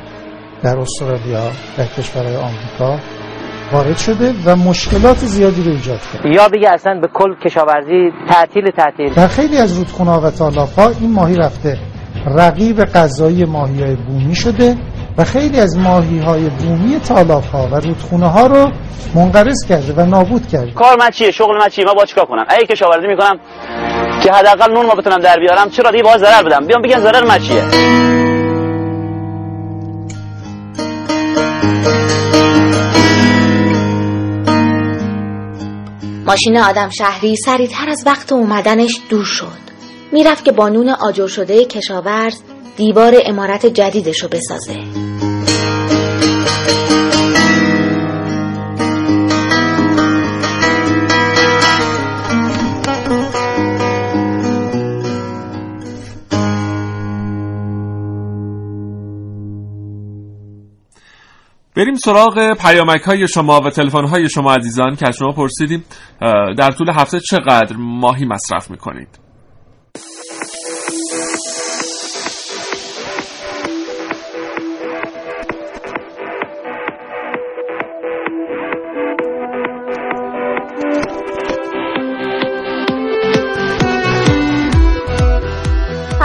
[0.63, 1.43] در استرالیا
[1.77, 2.99] در کشورهای آمریکا
[3.73, 6.30] وارد شده و مشکلات زیادی رو ایجاد کرده.
[6.30, 9.13] یا بگه اصلا به کل کشاورزی تعطیل تعطیل.
[9.13, 10.69] در خیلی از رودخونه و تالاب
[11.01, 11.77] این ماهی رفته.
[12.25, 14.75] رقیب غذایی ماهی های بومی شده.
[15.17, 18.71] و خیلی از ماهی های بومی تالاب ها و رودخونه ها رو
[19.15, 20.71] منقرض کرده و نابود کرده.
[20.71, 23.39] کار من چیه؟ شغل من چیه؟ من با چیکار کنم؟ اگه کشاورزی می‌کنم
[24.23, 25.69] که حداقل نون ما بتونم در بیارم.
[25.69, 26.67] چرا؟ دیگه باید ضرر بدم.
[26.67, 27.63] بیام بگن ضرر من چیه؟
[36.25, 39.67] ماشین آدم شهری سریعتر از وقت اومدنش دور شد.
[40.12, 42.41] می‌رفت که با نون آجر شده کشاورز
[42.78, 44.74] دیوار امارت جدیدش رو بسازه.
[61.76, 65.86] بریم سراغ پیامک های شما و تلفن های شما عزیزان که از شما پرسیدیم
[66.58, 69.27] در طول هفته چقدر ماهی مصرف می‌کنید؟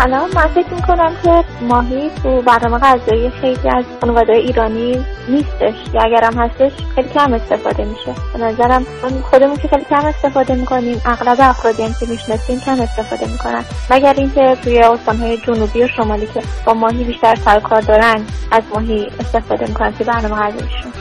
[0.03, 6.03] سلام من فکر می‌کنم که ماهی تو برنامه غذایی خیلی از خانواده ایرانی نیستش یا
[6.03, 8.15] اگرم هستش خیلی کم استفاده میشه.
[8.33, 8.87] به نظرم
[9.31, 13.65] خودمون که خیلی کم استفاده می‌کنیم اغلب افرادی هم که می‌شناسیم کم استفاده می‌کنن.
[13.91, 18.21] مگر اینکه توی استانهای جنوبی و شمالی که با ماهی بیشتر سر کار دارن
[18.53, 20.93] از ماهی استفاده می‌کنن توی برنامه غذاییشون.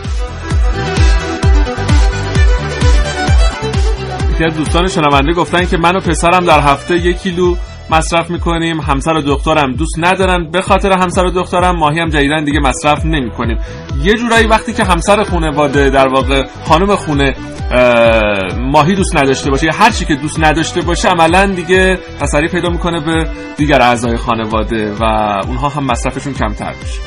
[4.34, 7.56] یکی از دوستان شنونده گفتن که من و پسرم در هفته یک کیلو
[7.91, 8.80] مصرف می‌کنیم.
[8.82, 10.51] همسر و دخترم دوست ندارن.
[10.51, 13.58] به خاطر همسر و دخترم ماهی هم جدیدن دیگه مصرف نمی‌کنیم.
[14.04, 17.36] یه جورایی وقتی که همسر خانواده در واقع خانم خونه
[17.71, 22.47] اه، ماهی دوست نداشته باشه یا هر چی که دوست نداشته باشه عملا دیگه تسری
[22.47, 25.04] پیدا می‌کنه به دیگر اعضای خانواده و
[25.47, 26.99] اونها هم مصرفشون کمتر میشه.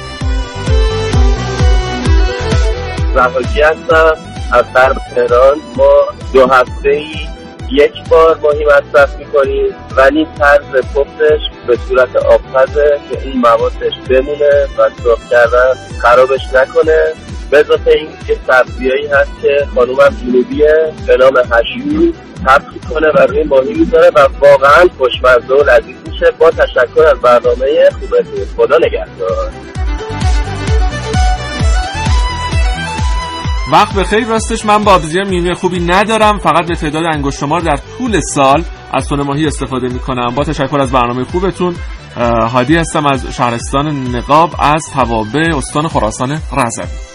[3.14, 4.12] زهاکی هستم.
[4.52, 4.64] از
[5.14, 5.56] تهران.
[5.76, 5.90] ما
[6.32, 7.33] دو هفته ای
[7.72, 14.64] یک بار ماهی مصرف می‌کنیم ولی طرز پختش به صورت آبپزه که این موادش بمونه
[14.78, 17.04] و سرخ کردن خرابش نکنه.
[17.50, 22.12] به اضافه این یه سبزیایی هست که خانومم جنوبیه به نام هشیو
[22.46, 26.30] تبخ کنه و روی ماهی می‌ذاره و واقعا خوشمزه و لذیذ میشه.
[26.38, 28.44] با تشکر از برنامه خوبتون.
[28.56, 29.50] خدا نگهدار.
[33.72, 36.38] وقت به خیر راستش من با آبزی میوه خوبی ندارم.
[36.38, 40.34] فقط به تعداد انگشت شمار در طول سال از تون ماهی استفاده می‌کنم.
[40.34, 41.74] با تشکر از برنامه خوبتون
[42.52, 47.13] هادی هستم از شهرستان نقاب از توابع استان خراسان رزم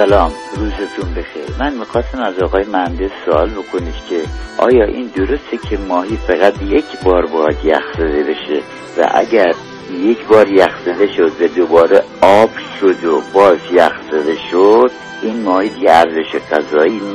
[0.00, 1.44] سلام روزتون بخیر.
[1.58, 4.22] من می‌خواستم از آقای مهندس سوال بکنید که
[4.58, 8.62] آیا این درسته که ماهی فقط یک بار باید یخ زده بشه
[8.98, 9.54] و اگر
[9.92, 14.90] یک بار یخ زده شد و دوباره آب شد و باز یخ زده شد
[15.22, 16.36] این ماهی دیگه ارزش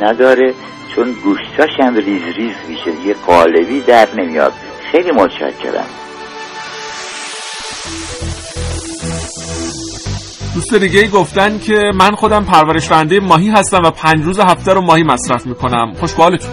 [0.01, 0.53] نداره
[0.95, 4.53] چون گوشتاش هم ریز ریز میشه دیگه قالبی در نمیاد.
[4.91, 6.04] خیلی متشکرم.
[10.55, 14.81] دوست دیگه ای گفتن که من خودم پرورشونده ماهی هستم و پنج روز هفته رو
[14.81, 15.93] ماهی مصرف می‌کنم.
[15.99, 16.51] خوشبالتون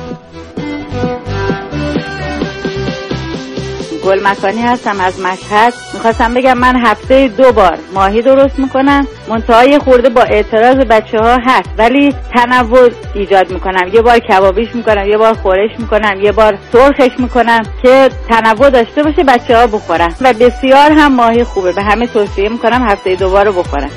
[4.12, 5.74] گل مکانی هستم از مشهد.
[5.94, 9.06] می‌خواستم بگم من هفته دو بار ماهی درست می‌کنم.
[9.28, 13.88] منتهای خورده با اعتراض بچه ها هست ولی تنوع ایجاد می‌کنم.
[13.92, 19.02] یه بار کبابیش می‌کنم یه بار خورش می‌کنم یه بار سرخش می‌کنم که تنوع داشته
[19.02, 20.14] باشه بچه ها بخورن.
[20.20, 21.72] و بسیار هم ماهی خوبه.
[21.72, 23.90] به همه توصیه می‌کنم هفته دو بار رو بخورن.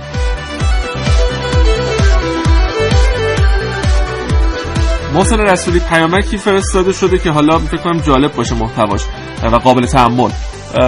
[5.16, 9.02] محسن رسولی پیامکی فرستاده شده که حالا فکر کنم جالب باشه محتواش
[9.44, 10.30] و قابل تحمل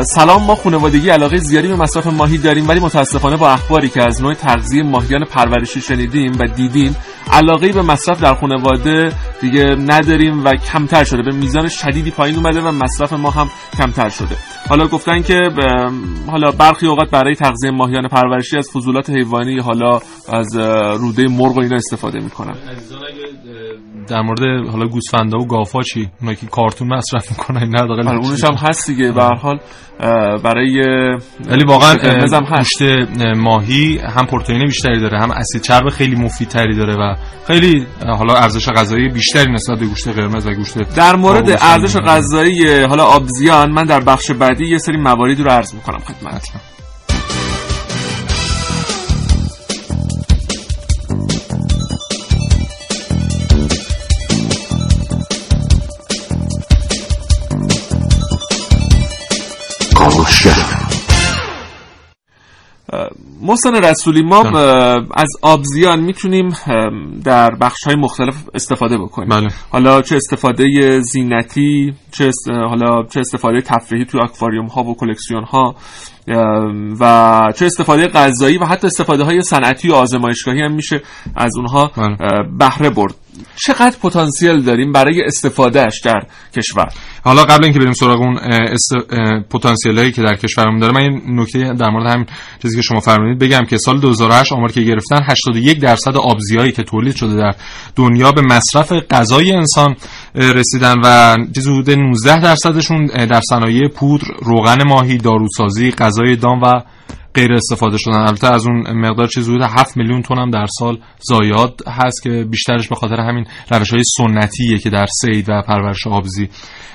[0.04, 4.22] سلام ما خانوادگی علاقه زیادی به مصرف ماهی داریم ولی متاسفانه با اخباری که از
[4.22, 6.96] نوع تغذیه ماهیان پرورشی شنیدیم و دیدیم
[7.32, 9.12] علاقه به مصرف در خانواده
[9.42, 14.10] دیگه نداریم و کمتر شده به میزان شدیدی پایین اومده و مصرف ما هم کمتر
[14.10, 14.38] شده.
[14.70, 15.50] حالا گفتن که
[16.28, 20.00] حالا برخی اوقات برای تغذیه ماهیان پرورشی از فضولات حیوانی حالا
[20.30, 20.58] از
[21.00, 22.56] روده مرغ و اینا استفاده می‌کنن.
[24.08, 28.44] در مورد حالا گوسفندا و گافا چی؟ اونایی که کارتون مصرف می‌کنن نه داخل اونش
[28.44, 29.12] هم هست دیگه.
[29.12, 29.60] به هر حال
[30.44, 30.82] برای
[31.50, 32.82] ولی واقعا گوشت
[33.38, 37.16] ماهی هم پروتئین بیشتری داره هم اسید چرب خیلی مفیدتری داره و
[37.48, 37.86] خیلی
[38.18, 43.04] حالا ارزش غذایی بیشتری نسبت به گوشت قرمز و گوشت در مورد ارزش غذایی حالا
[43.04, 46.62] آبزیان من در بخش بعدی یه سری مواردی رو عرض می‌کنم خدمتتون.
[63.48, 64.42] محسن رسولی ما
[65.14, 66.50] از آبزیان می‌تونیم
[67.24, 69.48] در بخش های مختلف استفاده بکنیم بله.
[69.70, 75.76] حالا چه استفاده زینتی چه حالا چه استفاده تفریحی تو اکواریوم ها و کلکسیون ها
[77.00, 81.02] و چه استفاده غذایی و حتی استفاده های صنعتی و آزمایشگاهی هم میشه
[81.36, 82.18] از اونها بله.
[82.60, 83.16] بهره برد
[83.56, 86.22] چقدر پتانسیل داریم برای استفادهش در
[86.56, 86.90] کشور؟
[87.24, 88.94] حالا قبل اینکه بریم سراغ اون است...
[89.50, 92.26] پتانسیل هایی که در کشورمون داره من این نکته در مورد همین
[92.62, 96.84] چیزی که شما فرمودید بگم که سال 2008 آمار که گرفتن 81 درصد آبزیایی که
[96.84, 97.56] تولید شده در
[97.96, 99.96] دنیا به مصرف غذای انسان
[100.36, 106.82] رسیدن و چیزی حدود 19 درصدشون در صنایع پودر، روغن ماهی، داروسازی، غذای دام و
[107.38, 108.20] غیر استفاده شدن.
[108.20, 112.30] البته از اون مقدار چیزی حدود 7 میلیون تن هم در سال زایاد هست که
[112.30, 116.50] بیشترش به خاطر همین روش های سنتیه که در سید و پرورش آبزی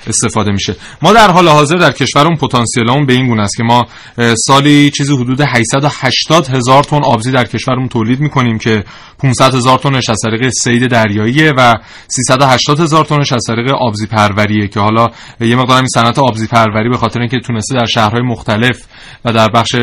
[0.07, 0.75] استفاده میشه.
[1.01, 3.85] ما در حال حاضر در کشورمون پتانسیلمون به این گونه است که ما
[4.35, 8.83] سالی چیزی حدود 880 هزار تن آبزی در کشورمون تولید می‌کنیم که
[9.19, 11.73] 500 هزار تنش از طریق سید دریاییه و
[12.07, 15.07] 380 هزار تنش از طریق آبزی پروریه که حالا
[15.39, 18.77] یه مقدار این صنعت آبزی پروری به خاطر اینکه تونسته در شهرهای مختلف
[19.25, 19.75] و در بخش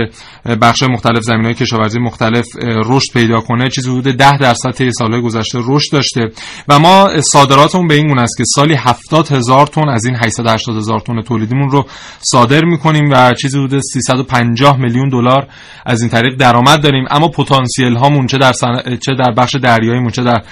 [0.56, 5.22] بخش مختلف زمین های کشاورزی مختلف رشد پیدا کنه چیزی حدود 10 درصد طی سالهای
[5.22, 6.20] گذشته رشد داشته.
[6.68, 10.76] و ما صادراتمون به این گونه است که سالی 70 هزار تن از این 880
[10.76, 11.86] هزار تن تولیدیمون رو
[12.20, 15.48] صادر می‌کنیم و چیزی حدود 350 میلیون دلار
[15.86, 17.04] از این طریق درآمد داریم.
[17.10, 18.96] اما پتانسیل هامون چه در سن...
[18.96, 20.42] چه در بخش دریاییمون چه در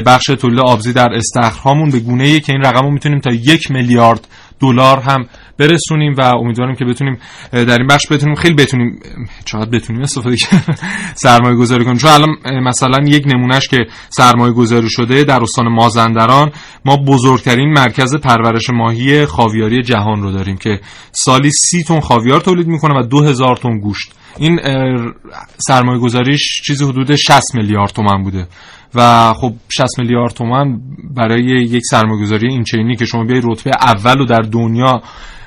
[0.00, 3.70] بخش تولید آبزی در استخرهامون به گونه ای که این رقم رو می‌تونیم تا یک
[3.70, 4.28] میلیارد
[4.60, 5.26] دلار هم
[5.58, 7.18] برسونیم و امیدواریم که بتونیم
[7.52, 8.98] در این بخش بتونیم خیلی بتونیم
[9.44, 10.36] چقدر بتونیم استفاده
[11.24, 11.96] سرمایه گذاری کنیم.
[11.96, 16.52] چون الان مثلا یک نمونهش که سرمایه گذاری شده در استان مازندران
[16.84, 20.80] ما بزرگترین مرکز پرورش ماهی خاویاری جهان رو داریم که
[21.12, 24.12] سالی سی تن خاویار تولید می‌کنه و دو هزار تن گوشت.
[24.38, 24.60] این
[25.58, 28.46] سرمایه گذاریش چیزی حدود 60 میلیارد تومن بوده.
[28.94, 30.80] و خب 60 میلیارد تومن
[31.14, 35.02] برای یک سرمایه‌گذاری این چینی که شما بیای رتبه اول رو در دنیا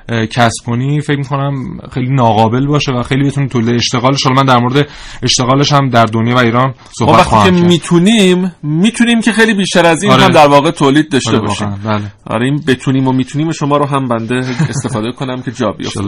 [0.09, 1.53] کسب کنی فکر می‌کنم
[1.93, 4.23] خیلی ناقابل باشه و خیلی بتونی تولید اشتغالش.
[4.23, 4.87] حالا من در مورد
[5.23, 10.03] اشتغالش هم در دنیا و ایران صحبت خواهم که می‌تونیم می‌تونیم که خیلی بیشتر از
[10.03, 10.23] این آره.
[10.23, 11.79] هم در واقع تولید داشته آره باشیم.
[11.85, 12.01] بله.
[12.27, 14.35] آره این بتونیم و می‌تونیم شما رو هم بنده
[14.69, 16.01] استفاده کنم که جا بیفته.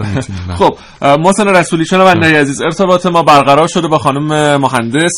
[0.55, 0.77] خب
[1.19, 5.11] محسن رسولی شنونده عزیز ارتباط ما برقرار شده با خانم مهندس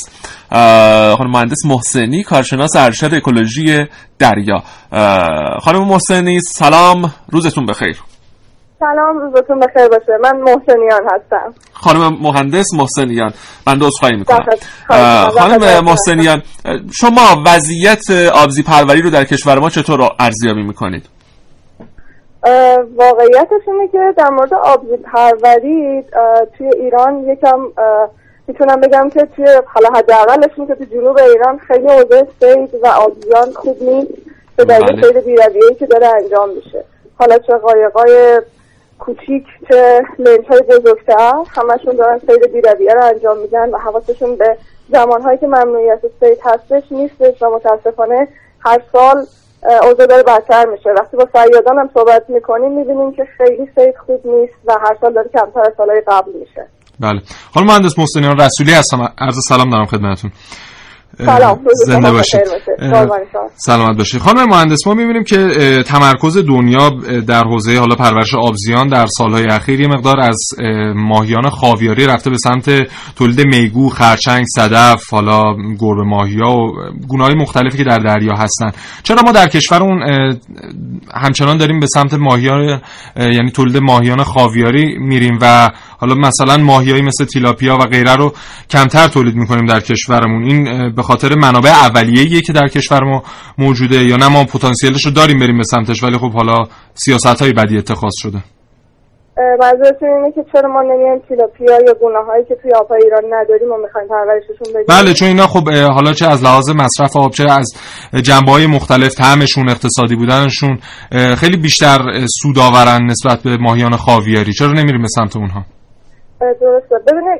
[1.17, 3.85] خانم مهندس محسنی کارشناس ارشد اکولوژی
[4.19, 4.63] دریا.
[5.61, 7.97] خانم محسنی سلام روزتون بخیر.
[8.83, 10.17] سلام روزتون بخیر باشه.
[10.23, 11.53] من محسنیان هستم.
[11.73, 13.33] خانم مهندس محسنیان.
[13.67, 14.45] بنده عذرخواهی می‌کنم.
[15.29, 16.41] خانم محسنیان
[16.93, 21.05] شما وضعیت آبزی پروری رو در کشور ما چطور ارزیابی می‌کنید؟
[22.95, 26.03] واقعیتش اینه که در مورد آبزی پروری
[26.57, 27.59] توی ایران یکم
[28.47, 33.53] می‌تونم بگم که توی حالا حداقلش که تو جنوب ایران خیلی اوضاع سید و آبزیان
[33.55, 34.11] خوب نیست.
[34.55, 36.83] به دلیل سید بیرویه‌ای که داره انجام میشه.
[37.19, 38.41] حالا چه قایقای
[39.05, 44.57] کوچیک چه لنج های بزرگتر همشون دارن سید بیرویه رو انجام میدن و حواسشون به
[44.89, 48.27] زمانهایی که ممنوعیت سید هستش نیستش و متاسفانه
[48.59, 49.25] هر سال
[49.81, 50.89] اوضاع داره بدتر میشه.
[50.97, 55.13] وقتی با سیادان هم صحبت می‌کنیم می‌بینیم که خیلی سید خوب نیست و هر سال
[55.13, 56.67] داره کمتر از سالهای قبل میشه.
[56.99, 57.19] بله.
[57.53, 59.13] حالا مهندس محسنیان رسولی هستم.
[59.17, 60.31] عرض سلام دارم خدمتتون.
[61.17, 62.41] سلام زنده باشید.
[63.55, 64.21] سلامت باشید.
[64.21, 65.37] خانم مهندس ما می‌بینیم که
[65.85, 66.89] تمرکز دنیا
[67.27, 70.37] در حوزه حالا پرورش آبزیان در سالهای اخیر یه مقدار از
[70.95, 75.41] ماهیان خاویاری رفته به سمت تولید میگو خرچنگ صدف حالا
[75.79, 76.71] گربه ماهیا و
[77.07, 78.71] گونه‌های مختلفی که در دریا هستن.
[79.03, 80.01] چرا ما در کشورمون
[81.13, 82.81] همچنان داریم به سمت ماهیان
[83.17, 85.69] یعنی تولید ماهیان خاویاری میریم و
[86.03, 88.33] حالا مثلا ماهیایی مثل تیلاپیا و غیره رو
[88.69, 90.43] کمتر تولید می‌کنیم در کشورمون.
[90.43, 93.23] این به خاطر منابع اولیه‌ایه که در کشور ما
[93.57, 96.57] موجوده یا نه ما پتانسیلش رو داریم بریم به سمتش ولی خب حالا
[96.93, 98.37] سیاست های بدی اتخاذ شده.
[99.59, 103.71] منظورتون اینه که چرا ما نمیایم تیلاپیا یا گونه هایی که توی آبهای ایران نداریم
[103.71, 107.51] و می‌خوایم پرورششون بدیم؟ بله چون اینا خب حالا چه از لحاظ مصرف آب چه
[107.51, 107.75] از
[108.23, 110.79] جنبه های مختلف طعمشون اقتصادی بودنشون
[111.37, 111.97] خیلی بیشتر
[112.41, 114.53] سود آورن نسبت به ماهیان خاویاری.
[114.53, 115.65] چرا نمیریم به سمت اونها؟
[116.61, 117.39] درسته ببینید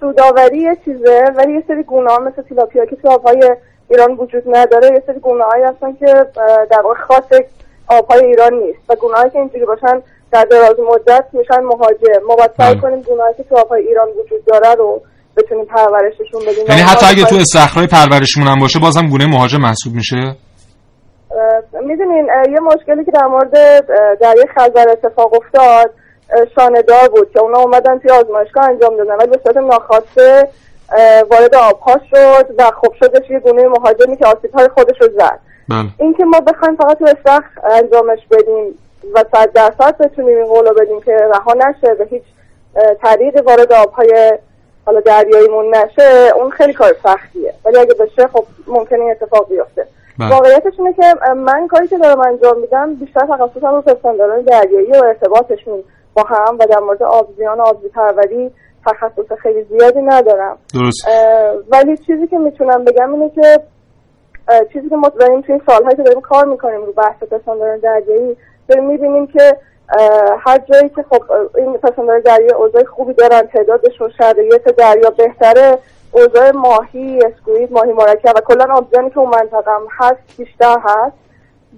[0.00, 3.56] سوداوری یه چیزه ولی یه سری گونه ها مثل تیلاپیا که تو آبهای
[3.90, 6.26] ایران وجود نداره یه سری گونه هایی هستن که
[6.70, 7.40] در واقع خاص
[7.88, 8.78] آبهای ایران نیست.
[8.88, 13.00] و گونه هایی که اینجوری باشن در دراز مدت میشن مهاجر ما باید سعی کنیم
[13.00, 15.02] گونه هایی که تو آبهای ایران وجود داره رو
[15.36, 16.64] بتونیم پرورششون بدیم.
[16.68, 20.36] یعنی حتی اگه تو استخرهای پرورشمون هم باشه بازم گونه مهاجر محسوب میشه؟
[21.86, 23.52] می‌دونین یه مشکلی که در مورد
[24.20, 25.90] دریای خزر اتفاق افتاد
[26.54, 29.14] شاندار بود که اونا اومدن توی آزمایشگاه انجام دادن.
[29.14, 30.48] ولی به صورت ناخواسته
[31.30, 35.38] وارد آبها شد و خب شدش یه گونه مهاجمی که آسیب های خودش رو زد.
[35.68, 35.88] بله.
[35.98, 38.78] این که ما بخوایم فقط تو استخ انجامش بدیم
[39.14, 42.22] و صد درصد بتونیم این قولو بدیم که رها نشه به هیچ
[43.02, 44.38] طریق وارد آبهای
[44.86, 47.54] حالا دریاییمون نشه اون خیلی کار سختیه.
[47.64, 49.86] ولی اگه بشه خب ممکنه این اتفاق بیفته.
[50.18, 50.30] بله.
[50.30, 55.04] واقعیتش اینه که من کاری که دارم انجام میدم بیشتر تخصصم رو پستانداران دریایی و
[55.04, 55.84] ارتباطشون.
[56.20, 58.50] با هم و در مورد آبزیان و آبزی پروری
[58.86, 60.58] تخصص خیلی زیادی ندارم.
[60.74, 61.06] درست.
[61.70, 63.60] ولی چیزی که می‌تونم بگم اینه که
[64.72, 68.36] چیزی که ما داریم توی سالهایی که داریم کار می‌کنیم رو بحث پسنداران دریایی
[68.68, 69.56] داریم می‌بینیم که
[70.38, 71.22] هر جایی که خب
[71.56, 75.78] این پسنداران دریایی اوضاع خوبی دارن تعدادشون شرایط دریا بهتره
[76.12, 81.16] اوضاع ماهی اسکوید ماهی مرکب و کلا آبزیانی که اون منطقه هم هست بیشتر هست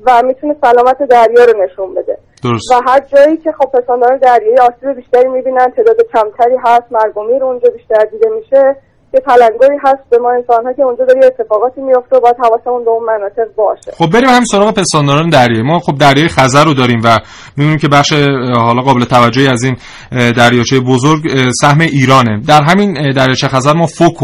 [0.07, 2.12] و می‌تونه سلامت دریا رو نشون بده.
[2.45, 2.73] درست.
[2.73, 7.47] و هر جایی که خب پسنداران دریایی آسیب بیشتری می‌بینن تعداد کمتری هست مرگومی رو
[7.47, 8.77] اونجا بیشتر دیده میشه
[9.15, 12.85] یه تلنگری هست به ما انسان ها که اونجا داره اتفاقاتی میفته و باید حواسمون
[12.85, 13.93] به اون مناطق باشه.
[13.99, 15.63] خب بریم هم سراغ پستانداران دریایی.
[15.63, 17.19] ما خب دریای خزر رو داریم و
[17.57, 18.13] می‌بینیم که بخش
[18.57, 19.77] حالا قابل توجهی از این
[20.11, 22.41] دریاچه بزرگ سهم ایرانه.
[22.47, 24.15] در همین دریاچه خزر ما فوک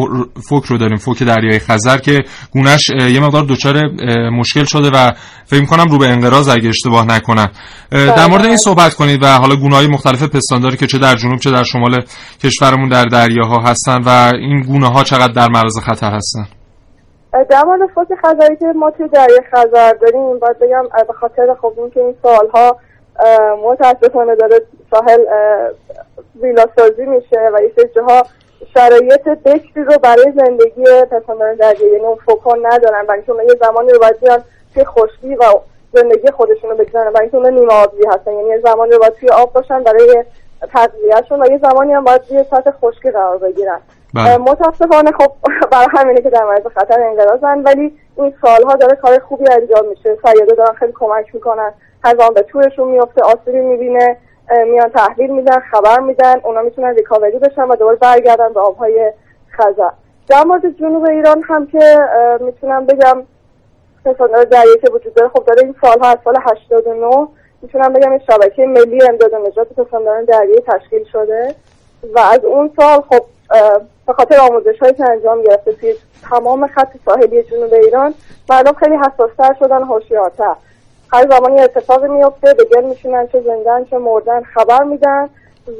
[0.49, 2.19] فوک رو داریم فوک دریای خزر که
[2.53, 3.83] گونش یه مقدار دچار
[4.31, 5.13] مشکل شده و
[5.47, 7.49] فکر کنم رو به انقراض اگه اشتباه نکنم.
[7.91, 11.51] در مورد این صحبت کنید و حالا گونه‌های مختلف پستانداری که چه در جنوب چه
[11.51, 12.05] در شمال
[12.45, 16.47] کشورمون در دریاها هستن و این گونه ها چقدر در معرض خطر هستن؟
[17.33, 21.73] در مورد فوک خزری که ما توی دریای خزر داریم باید بگم به خاطر خب
[21.77, 22.77] این که این سالها
[23.65, 24.61] متاسفانه داره
[24.91, 25.21] ساحل
[26.43, 28.23] ویلا سازی میشه و یه سری جاها
[28.75, 33.07] شرایط بکری رو برای زندگی پسندان دریایی یعنی اون فوکان ندارن.
[33.07, 34.43] برای اینکه یه زمانی رو باید بیان
[34.75, 35.45] توی خشکی و
[35.93, 37.13] زندگی خودشون رو بگذارن.
[37.13, 40.25] برای اینکه اونا نیمه آبی هستن یعنی یه زمانی رو باید توی آب باشن برای
[40.73, 43.81] تغذیهشون و یه زمانی هم باید توی سطح خشکی قرار بگیرن.
[44.15, 45.33] متاسفانه خب
[45.73, 50.19] برای همینه که در مورد خطر انقراضن ولی این سالها داره کار خوبی انجام میشه.
[50.25, 51.73] سیاده دارن خیلی کمک می‌کنن.
[52.05, 54.17] هر زمان به تورشون میفته آسیبی می‌بینه
[54.67, 59.13] میان تحویل میدن خبر میدن اونا می‌تونن ریکاوری بشن و دوباره برگردن به آبهای
[59.53, 59.91] خزر.
[60.29, 61.99] در مورد جنوب ایران هم که
[62.41, 63.23] می‌تونم بگم
[64.05, 67.29] پسندار دریایی که وجود داره خب داره این سالها از سال 89
[67.63, 71.55] می‌تونم بگم این شبکه ملی امداد و نجات پسنداران دریایی تشکیل شده
[72.15, 73.25] و از اون سال خب
[74.09, 75.95] به خاطر آموزش هایی که انجام گرفته توی
[76.31, 78.15] تمام خط ساحلی جنوب ایران
[78.51, 80.55] مردم خیلی حساستر شدن هوشیارتر.
[81.13, 85.29] هر زمانی اتفاقی میفته به گل میشینن چه زندن چه مردن خبر میدن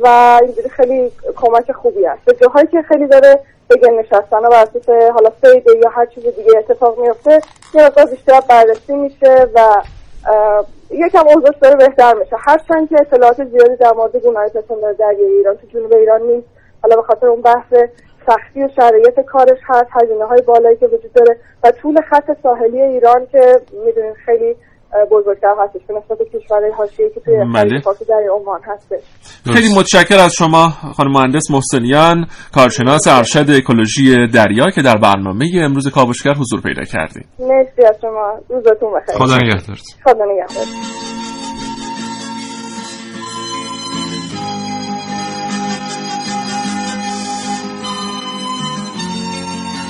[0.01, 4.67] و اینجوری خیلی کمک خوبی است به جاهایی که خیلی داره به گل نشستن و
[5.13, 7.41] حالا سیده یا هر چیز دیگه اتفاق میفته
[7.75, 9.83] یه مقدار بیشتر بررسی میشه و
[10.91, 12.37] یکم اوضاعش داره بهتر میشه.
[12.39, 16.49] هرچند که اطلاعات زیادی در مورد گونه‌های پسندار دریایی ایران تو جنوب ایران نیست.
[16.83, 17.75] حالا به خاطر اون بحث
[18.27, 22.81] سختی و شرایط کارش هست هزینه های بالایی که وجود داره و طول خط ساحلی
[22.83, 23.41] ایران که
[23.87, 24.57] می‌دونید خیلی
[25.11, 29.01] بزرگتر هستش به نسبت کشورهای حاشیه‌ای که توی خلیج فارسی در عمان هستش.
[29.55, 35.89] خیلی متشکر از شما خانم مهندس محسنیان کارشناس ارشد اکولوژی دریا که در برنامه امروز
[35.89, 38.39] کاوشگر حضور پیدا کردید مرسی از شما.
[38.49, 39.15] روزتون بخیر.
[39.15, 41.18] خدا نگهدارت خدا نگهدارت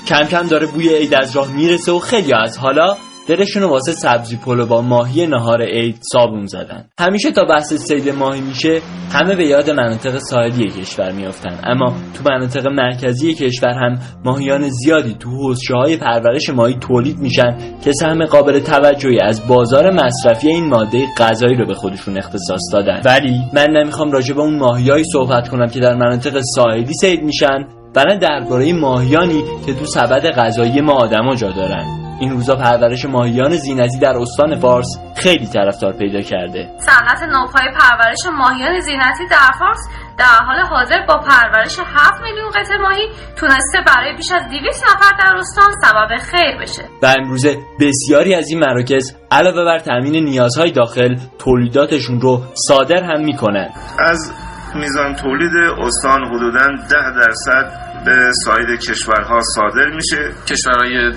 [0.09, 2.97] کم کم داره بوی عید از راه می‌رسه و خیلی از حالا
[3.29, 6.85] دلشون واسه سبزی پلو با ماهی نهار عید صابون زدن.
[7.01, 8.81] همیشه تا بحث سید ماهی میشه
[9.13, 11.61] همه به یاد مناطق ساحلی کشور میافتن.
[11.65, 17.57] اما تو مناطق مرکزی کشور هم ماهیان زیادی تو حوزه های پرورش ماهی تولید میشن
[17.85, 23.03] که سهم قابل توجهی از بازار مصرفی این ماده غذایی رو به خودشون اختصاص دادن.
[23.05, 27.78] ولی من نمی‌خوام راجع به اون ماهیایی صحبت کنم که در مناطق ساحلی سید میشن.
[27.99, 31.85] بلکه درباره ماهیانی که تو سبد غذایی ما آدما جا دارن.
[32.21, 34.87] این روزا پرورش ماهیان زینتی در استان فارس
[35.17, 36.69] خیلی طرفدار پیدا کرده.
[36.79, 39.79] صنعت نوپای پرورش ماهیان زینتی در فارس
[40.19, 45.17] در حال حاضر با پرورش 7 میلیون قطع ماهی تونسته برای بیش از 200 نفر
[45.19, 46.83] در استان سبب خیر بشه.
[47.03, 53.21] و امروزه بسیاری از این مراکز علاوه بر تامین نیازهای داخل تولیداتشون رو صادر هم
[53.25, 53.69] می‌کنن.
[53.99, 54.33] از
[54.75, 60.31] میزان تولید استان حدوداً 10 درصد به سایر کشورها صادر میشه.
[60.47, 61.13] کشورهای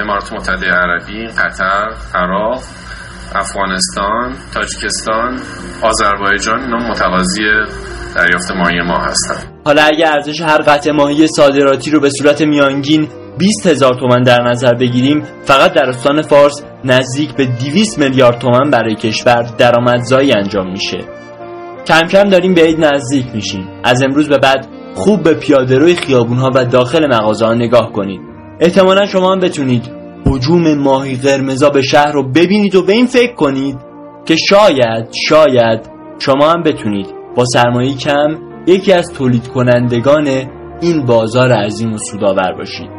[0.00, 2.62] امارات متحده عربی قطر عراق
[3.34, 5.40] افغانستان تاجیکستان
[5.82, 7.42] آذربایجان اینا متقاضی
[8.16, 9.36] دریافت ماهی ما هستن.
[9.64, 14.42] حالا اگه ارزش هر قطع ماهی صادراتی رو به صورت میانگین 20 هزار تومن در
[14.42, 20.70] نظر بگیریم فقط در استان فارس نزدیک به 200 میلیارد تومن برای کشور درآمدزایی انجام
[20.70, 20.98] میشه.
[21.86, 23.68] کم کم داریم به عید نزدیک میشیم.
[23.84, 27.92] از امروز به بعد خوب به پیاده روی خیابون ها و داخل مغازه ها نگاه
[27.92, 28.20] کنید.
[28.60, 29.90] احتمالا شما هم بتونید
[30.26, 33.78] حجوم ماهی قرمزا به شهر رو ببینید و به این فکر کنید
[34.24, 37.06] که شاید شاید شما هم بتونید
[37.36, 40.28] با سرمایه کم یکی از تولید کنندگان
[40.80, 42.90] این بازار عظیم و سودآور باشید.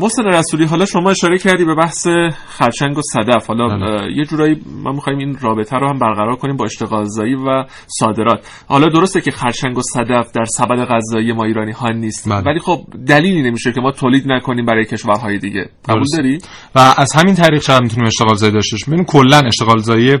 [0.00, 2.06] محسن رسولی حالا شما اشاره کردی به بحث
[2.48, 3.46] خرچنگ و صدف.
[3.46, 4.12] حالا بله.
[4.16, 8.64] یه جورایی ما می‌خوایم این رابطه رو هم برقرار کنیم با اشتغال زایی و صادرات.
[8.68, 12.28] حالا درسته که خرچنگ و صدف در سبد غذایی ما ایرانی ها نیست.
[12.28, 12.42] بله.
[12.46, 15.70] ولی خب دلیلی نمیشه که ما تولید نکنیم برای کشورهای دیگه.
[15.88, 16.38] قبول داری؟
[16.74, 20.18] و از همین طریق شاید می‌تونیم اشتغال زایی داشته باشیم؟ کلا اشتغال زایی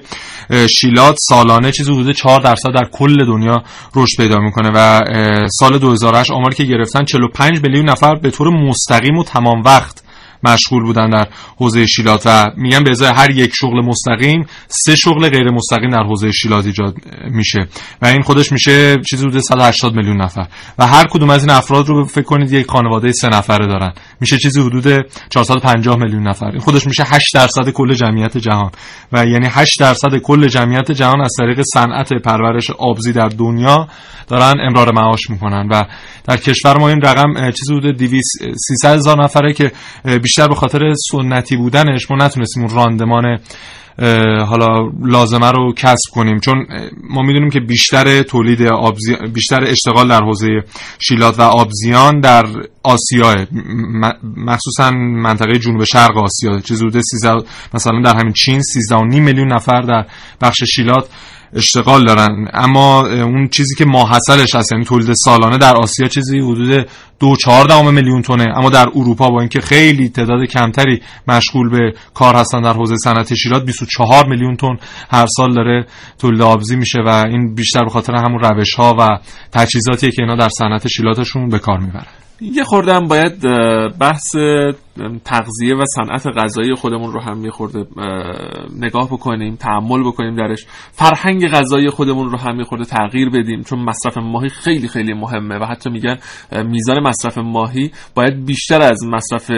[0.76, 3.62] شیلات سالانه چیزی حدود 4 درصد در کل دنیا
[3.96, 5.00] رشد پیدا می‌کنه و
[5.48, 10.02] سال 2008 آماری که گرفتن 45 میلیون نفر به طور مستقیم و تمام وقت
[10.46, 11.26] مشغول بودن در
[11.56, 16.02] حوزه شیلات و میگن به ازای هر یک شغل مستقیم سه شغل غیر مستقیم در
[16.02, 16.94] حوزه شیلات ایجاد
[17.30, 17.68] میشه.
[18.02, 20.46] و این خودش میشه چیزی حدود 180 میلیون نفر.
[20.78, 23.92] و هر کدوم از این افراد رو فکر کنید یک خانواده سه نفره دارن.
[24.20, 26.46] میشه چیزی حدود 450 میلیون نفر.
[26.46, 28.70] این خودش میشه 8 درصد کل جمعیت جهان.
[29.12, 33.88] و یعنی 8 درصد کل جمعیت جهان از طریق صنعت پرورش آبزی در دنیا
[34.28, 35.68] دارن امرار معاش می‌کنن.
[35.70, 35.82] و
[36.24, 38.24] در کشور ما این رقم چیزی حدود 200
[38.56, 39.72] 300 هزار نفره که
[40.38, 43.38] به خاطر سنتی بودنش ما نتونستیم اون راندمان
[44.46, 46.40] حالا لازمه رو کسب کنیم.
[46.40, 46.66] چون
[47.10, 49.16] ما می‌دونیم که بیشتر تولید آبزی...
[49.34, 50.48] بیشتر اشتغال در حوزه
[50.98, 52.46] شیلات و آبزیان در
[52.82, 53.46] آسیا
[54.36, 57.02] مخصوصا منطقه جنوب شرق آسیا چیز حدود
[57.74, 60.06] مثلا در همین چین 13.5 میلیون نفر در
[60.40, 61.08] بخش شیلات
[61.52, 62.48] اشتغال دارن.
[62.52, 66.86] اما اون چیزی که ماحصلش هست یعنی تولید سالانه در آسیا چیزی حدود
[67.20, 72.34] دو چهار میلیون تونه اما در اروپا با اینکه خیلی تعداد کمتری مشغول به کار
[72.36, 74.76] هستن در حوزه صنعت شیلات 24 میلیون تن
[75.10, 75.86] هر سال داره
[76.18, 79.18] تولید آبزی میشه و این بیشتر به خاطر همون روش ها و
[79.52, 82.06] تجهیزاتیه که اینا در صنعت شیلاتشون به کار می‌برن.
[82.40, 83.40] یه خوردم باید
[83.98, 84.36] بحث
[85.24, 87.86] تغذیه و صنعت غذایی خودمون رو هم میخورده
[88.78, 90.66] نگاه بکنیم تحمل بکنیم درش.
[90.92, 95.64] فرهنگ غذایی خودمون رو هم میخورده تغییر بدیم چون مصرف ماهی خیلی خیلی مهمه و
[95.64, 96.18] حتی میگن
[96.64, 99.50] میزان مصرف ماهی باید بیشتر از مصرف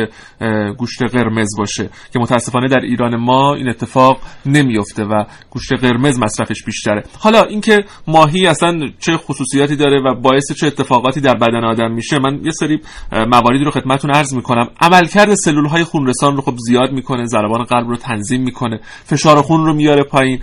[0.77, 6.65] گوشت قرمز باشه که متاسفانه در ایران ما این اتفاق نمیفته و گوشت قرمز مصرفش
[6.67, 7.05] بیشتره.
[7.21, 12.19] حالا اینکه ماهی اصلا چه خصوصیاتی داره و باعث چه اتفاقاتی در بدن آدم میشه
[12.19, 12.81] من یه سری
[13.13, 14.69] مواردی رو خدمتتون عرض می‌کنم.
[14.81, 19.67] عملکرد سلول های خونرسان رو خب زیاد می‌کنه ضربان قلب رو تنظیم می‌کنه فشار خون
[19.67, 20.39] رو میاره پایین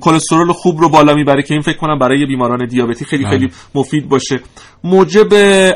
[0.00, 3.56] کلسترول خوب رو بالا می‌بره که این فکر کنم برای بیماران دیابتی خیلی خیلی بله.
[3.74, 4.40] مفید باشه.
[4.84, 5.28] موجب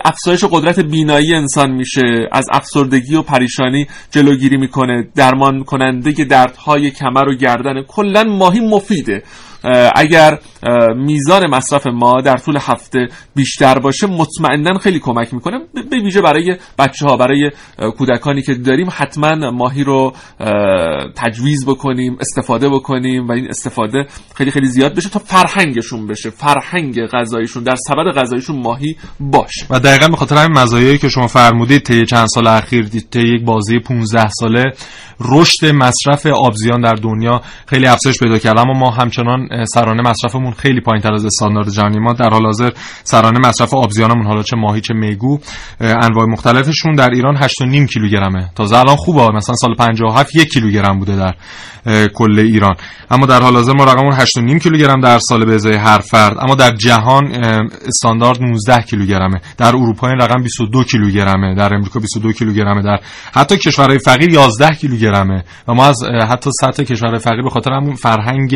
[0.05, 2.29] افزایش قدرت بینایی انسان میشه.
[2.33, 5.09] از افسردگی و پریشانی جلوگیری می‌کنه.
[5.15, 9.23] درمان کننده دردهای کمر و گردن کلا ماهی مفیده.
[9.95, 10.39] اگر
[10.97, 15.59] میزان مصرف ما در طول هفته بیشتر باشه مطمئنا خیلی کمک می‌کنه.
[15.91, 17.51] به ویژه برای بچه ها برای
[17.99, 20.13] کودکانی که داریم حتما ماهی رو
[21.17, 27.07] تجویز بکنیم استفاده بکنیم و این استفاده خیلی خیلی زیاد بشه تا فرهنگشون بشه فرهنگ
[27.07, 29.67] غذایشون در سبد غذایشون ماهی باشه.
[29.71, 33.45] و دقیقا به خاطر همین مزایایی که شما فرمودید طی چند سال اخیر طی یک
[33.45, 34.65] بازی 15 ساله
[35.21, 38.59] رشد مصرف آبزیان در دنیا خیلی افزایش پیدا کرد.
[38.59, 42.71] اما ما همچنان سرانه مصرفمون خیلی پایینتر از استاندارد جهانی ما در حال حاضر
[43.05, 45.39] سرانه مصرف آبزیانمون حالا چه ماهی چه میگو
[45.81, 48.51] انواع مختلفشون در ایران 8.5 کیلوگرمه.
[48.55, 51.35] تازه الان خوبه مثلا سال 57 یک کیلوگرم بوده در
[52.15, 52.75] کل ایران.
[53.11, 56.37] اما در حال حاضر ما رقممون 8.5 کیلوگرم در سال به ازای هر فرد.
[56.41, 57.25] اما در جهان
[57.87, 59.41] استاندارد 19 کیلوگرمه.
[59.57, 61.55] در اروپا این رقم 22 کیلوگرمه.
[61.55, 62.83] در امریکا 22 کیلوگرمه.
[62.83, 63.01] در
[63.35, 65.45] حتی کشورهای فقیر 11 کیلوگرمه.
[65.69, 68.55] و ما از حتی سطح کشورهای فقیر به خاطر همون فرهنگ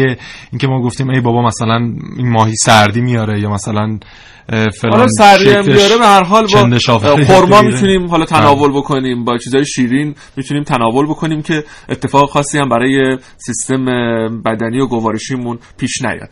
[0.52, 1.76] اینکه ما گفتیم ای بابا مثلا
[2.16, 3.98] این ماهی سردی میاره یا مثلا
[4.80, 6.78] فلان حالا سردی بیاره به هر حال با
[7.24, 8.72] خرما می‌تونیم حالا تناول.
[8.72, 13.84] بکنیم با چیزای شیرین می‌تونیم تناول بکنیم که اتفاق خاصی هم برای سیستم
[14.44, 16.28] بدنی و گوارشیمون پیش نیاد.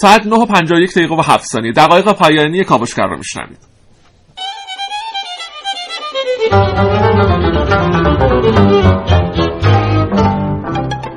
[0.00, 1.72] ساعت 9 و 51 دقیقه و 7 ثانیه.
[1.72, 3.58] دقایق پایانی کاوشگر رو میشنوید.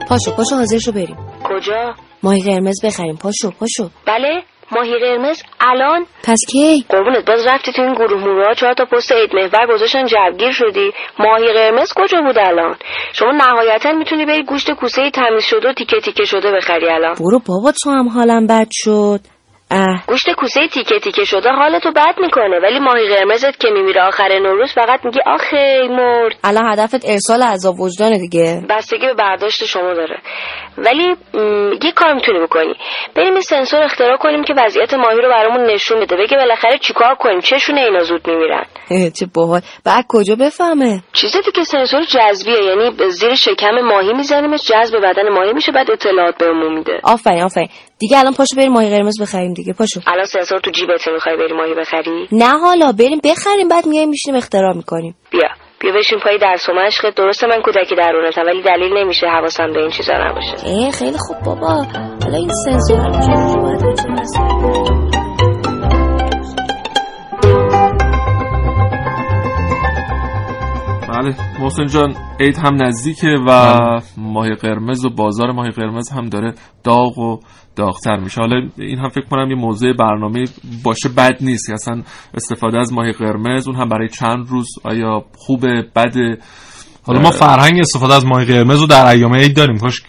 [0.09, 1.17] پاشو پاشو حاضر شو بریم.
[1.59, 1.93] کجا؟
[2.23, 3.15] ماهی قرمز بخریم.
[3.15, 3.89] پاشو پاشو.
[4.05, 6.05] بله ماهی قرمز الان.
[6.23, 10.05] پس کی؟ قربونت باز رفتی تو این گروه مورا چهار تا پست عید محور گذاشتن
[10.05, 10.91] جوگیر شدی.
[11.19, 12.75] ماهی قرمز کجا بود الان؟
[13.13, 17.13] شما نهایتا می‌تونی بری گوشت کوسه تمیز شده و تیکه تیکه شده بخری الان.
[17.13, 19.19] برو بابا تو هم حالم بد شد.
[19.71, 20.03] اه.
[20.07, 24.73] گوشت کوسه تیکه تیکه شده حالتو بد می‌کنه ولی ماهی قرمزت که میمیره آخر نوروز
[24.73, 26.35] فقط میگی آخه مرد.
[26.43, 28.61] الان هدفت ارسال عذاب وجدانه دیگه.
[28.69, 30.17] بستگی به برداشت شما داره.
[30.77, 31.15] ولی
[31.83, 32.73] یه کار می‌تونی بکنی.
[33.15, 36.15] بریم یه سنسور اختراع کنیم که وضعیت ماهی رو برامون نشون بده.
[36.15, 38.65] بگه بالاخره چیکار کنیم؟ چشونه اینا زود میمیرن.
[38.89, 39.61] چه باحال.
[39.85, 42.63] بعد کجا بفهمه؟ چیزی که سنسور جذبیه.
[42.63, 46.99] یعنی زیر شکم ماهی میزنیمش جذب بدن ماهی میشه بعد اطلاعات بهمون میده.
[47.03, 47.69] آفرین آفرین.
[47.99, 49.99] دیگه الان پاشو بریم ماهی قرمز بخریم دیگه پاشو.
[50.07, 54.37] الان سنسور تو جیبت می‌خوای بری ماهی بخری؟ نه حالا بریم بخریم بعد میایم میشینیم
[54.37, 55.15] اختراع می‌کنیم.
[55.31, 55.49] بیا.
[55.81, 57.15] بیا بشین پای درس و مشق.
[57.15, 60.67] درسته من کودکی درونتم ولی دلیل نمیشه حواسم به این چیزا نباشه.
[60.67, 61.67] ای خیلی خوب بابا.
[62.23, 62.99] حالا این سنسور
[71.21, 71.35] بله.
[71.59, 74.01] محسن جان عید هم نزدیکه و بله.
[74.17, 76.53] ماهی قرمز و بازار ماهی قرمز هم داره
[76.83, 77.39] داغ و
[77.75, 78.41] داغتر میشه.
[78.41, 80.45] حالا این هم فکر کنم یه موضوع برنامه
[80.83, 82.01] باشه بد نیست اصلا
[82.33, 86.37] استفاده از ماهی قرمز اون هم برای چند روز آیا خوبه بده؟
[87.03, 90.01] حالا ما فرهنگ استفاده از ماهی قرمز رو در ایام عید داریم کاش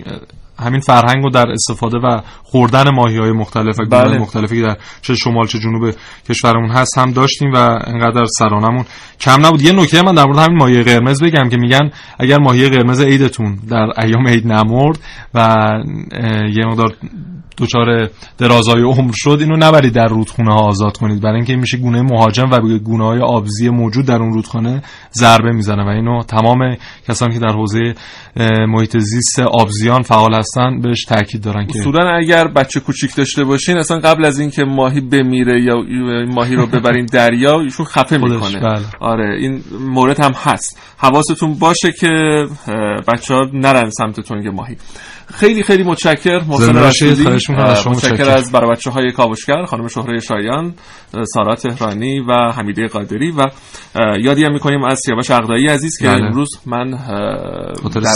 [0.60, 4.18] همین فرهنگ رو در استفاده و خوردن ماهی های مختلف و بله.
[4.18, 5.94] مختلفی که در چه شمال چه جنوب
[6.28, 7.56] کشورمون هست هم داشتیم و
[7.86, 8.84] انقدر سرانمون
[9.20, 12.68] کم نبود یه نکته من در مورد همین ماهی قرمز بگم که میگن اگر ماهی
[12.68, 14.98] قرمز عیدتون در ایام عید نمرد
[15.34, 15.68] و
[16.56, 16.94] یه مقدار
[17.60, 18.08] دچار
[18.38, 22.50] درازای عمر شد اینو نبرید در رودخونه ها آزاد کنید برای اینکه میشه گونه مهاجم
[22.50, 24.82] و گونه های آبزی موجود در اون رودخانه
[25.12, 26.76] ضربه می‌زنه و اینو تمام
[27.08, 27.94] کسانی که در حوزه
[28.68, 33.78] محیط زیست آبزیان فعال هستن بهش تاکید دارن که اصولا اگر بچه کوچیک داشته باشین
[33.78, 35.76] اصلا قبل از اینکه ماهی بمیره یا
[36.28, 38.60] ماهی رو ببرین دریا ایشون خفه می‌کنه.
[38.60, 38.84] بله.
[39.00, 40.80] آره این مورد هم هست.
[40.98, 42.08] حواستون باشه که
[43.08, 44.76] بچه ها نرن سمتتون که ماهی.
[45.34, 47.28] خیلی خیلی متشکر محسن رشیدی.
[47.86, 50.74] متشکر از برای بچه های کاوشگر خانم شهره شایان
[51.34, 53.44] سارا تهرانی و حمیده قادری و
[54.20, 56.24] یادی هم می‌کنیم از سیاوش اقدایی عزیز که بله.
[56.24, 56.90] امروز من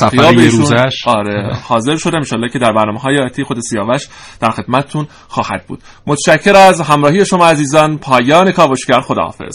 [0.01, 4.09] در خیابشون آره حاضر شدم ان که در برنامه های آتی خود سیاوش
[4.41, 5.81] در خدمتتون خواهد بود.
[6.07, 9.01] متشکر از همراهی شما عزیزان پایان کاوشگر.
[9.01, 9.55] خداحافظ.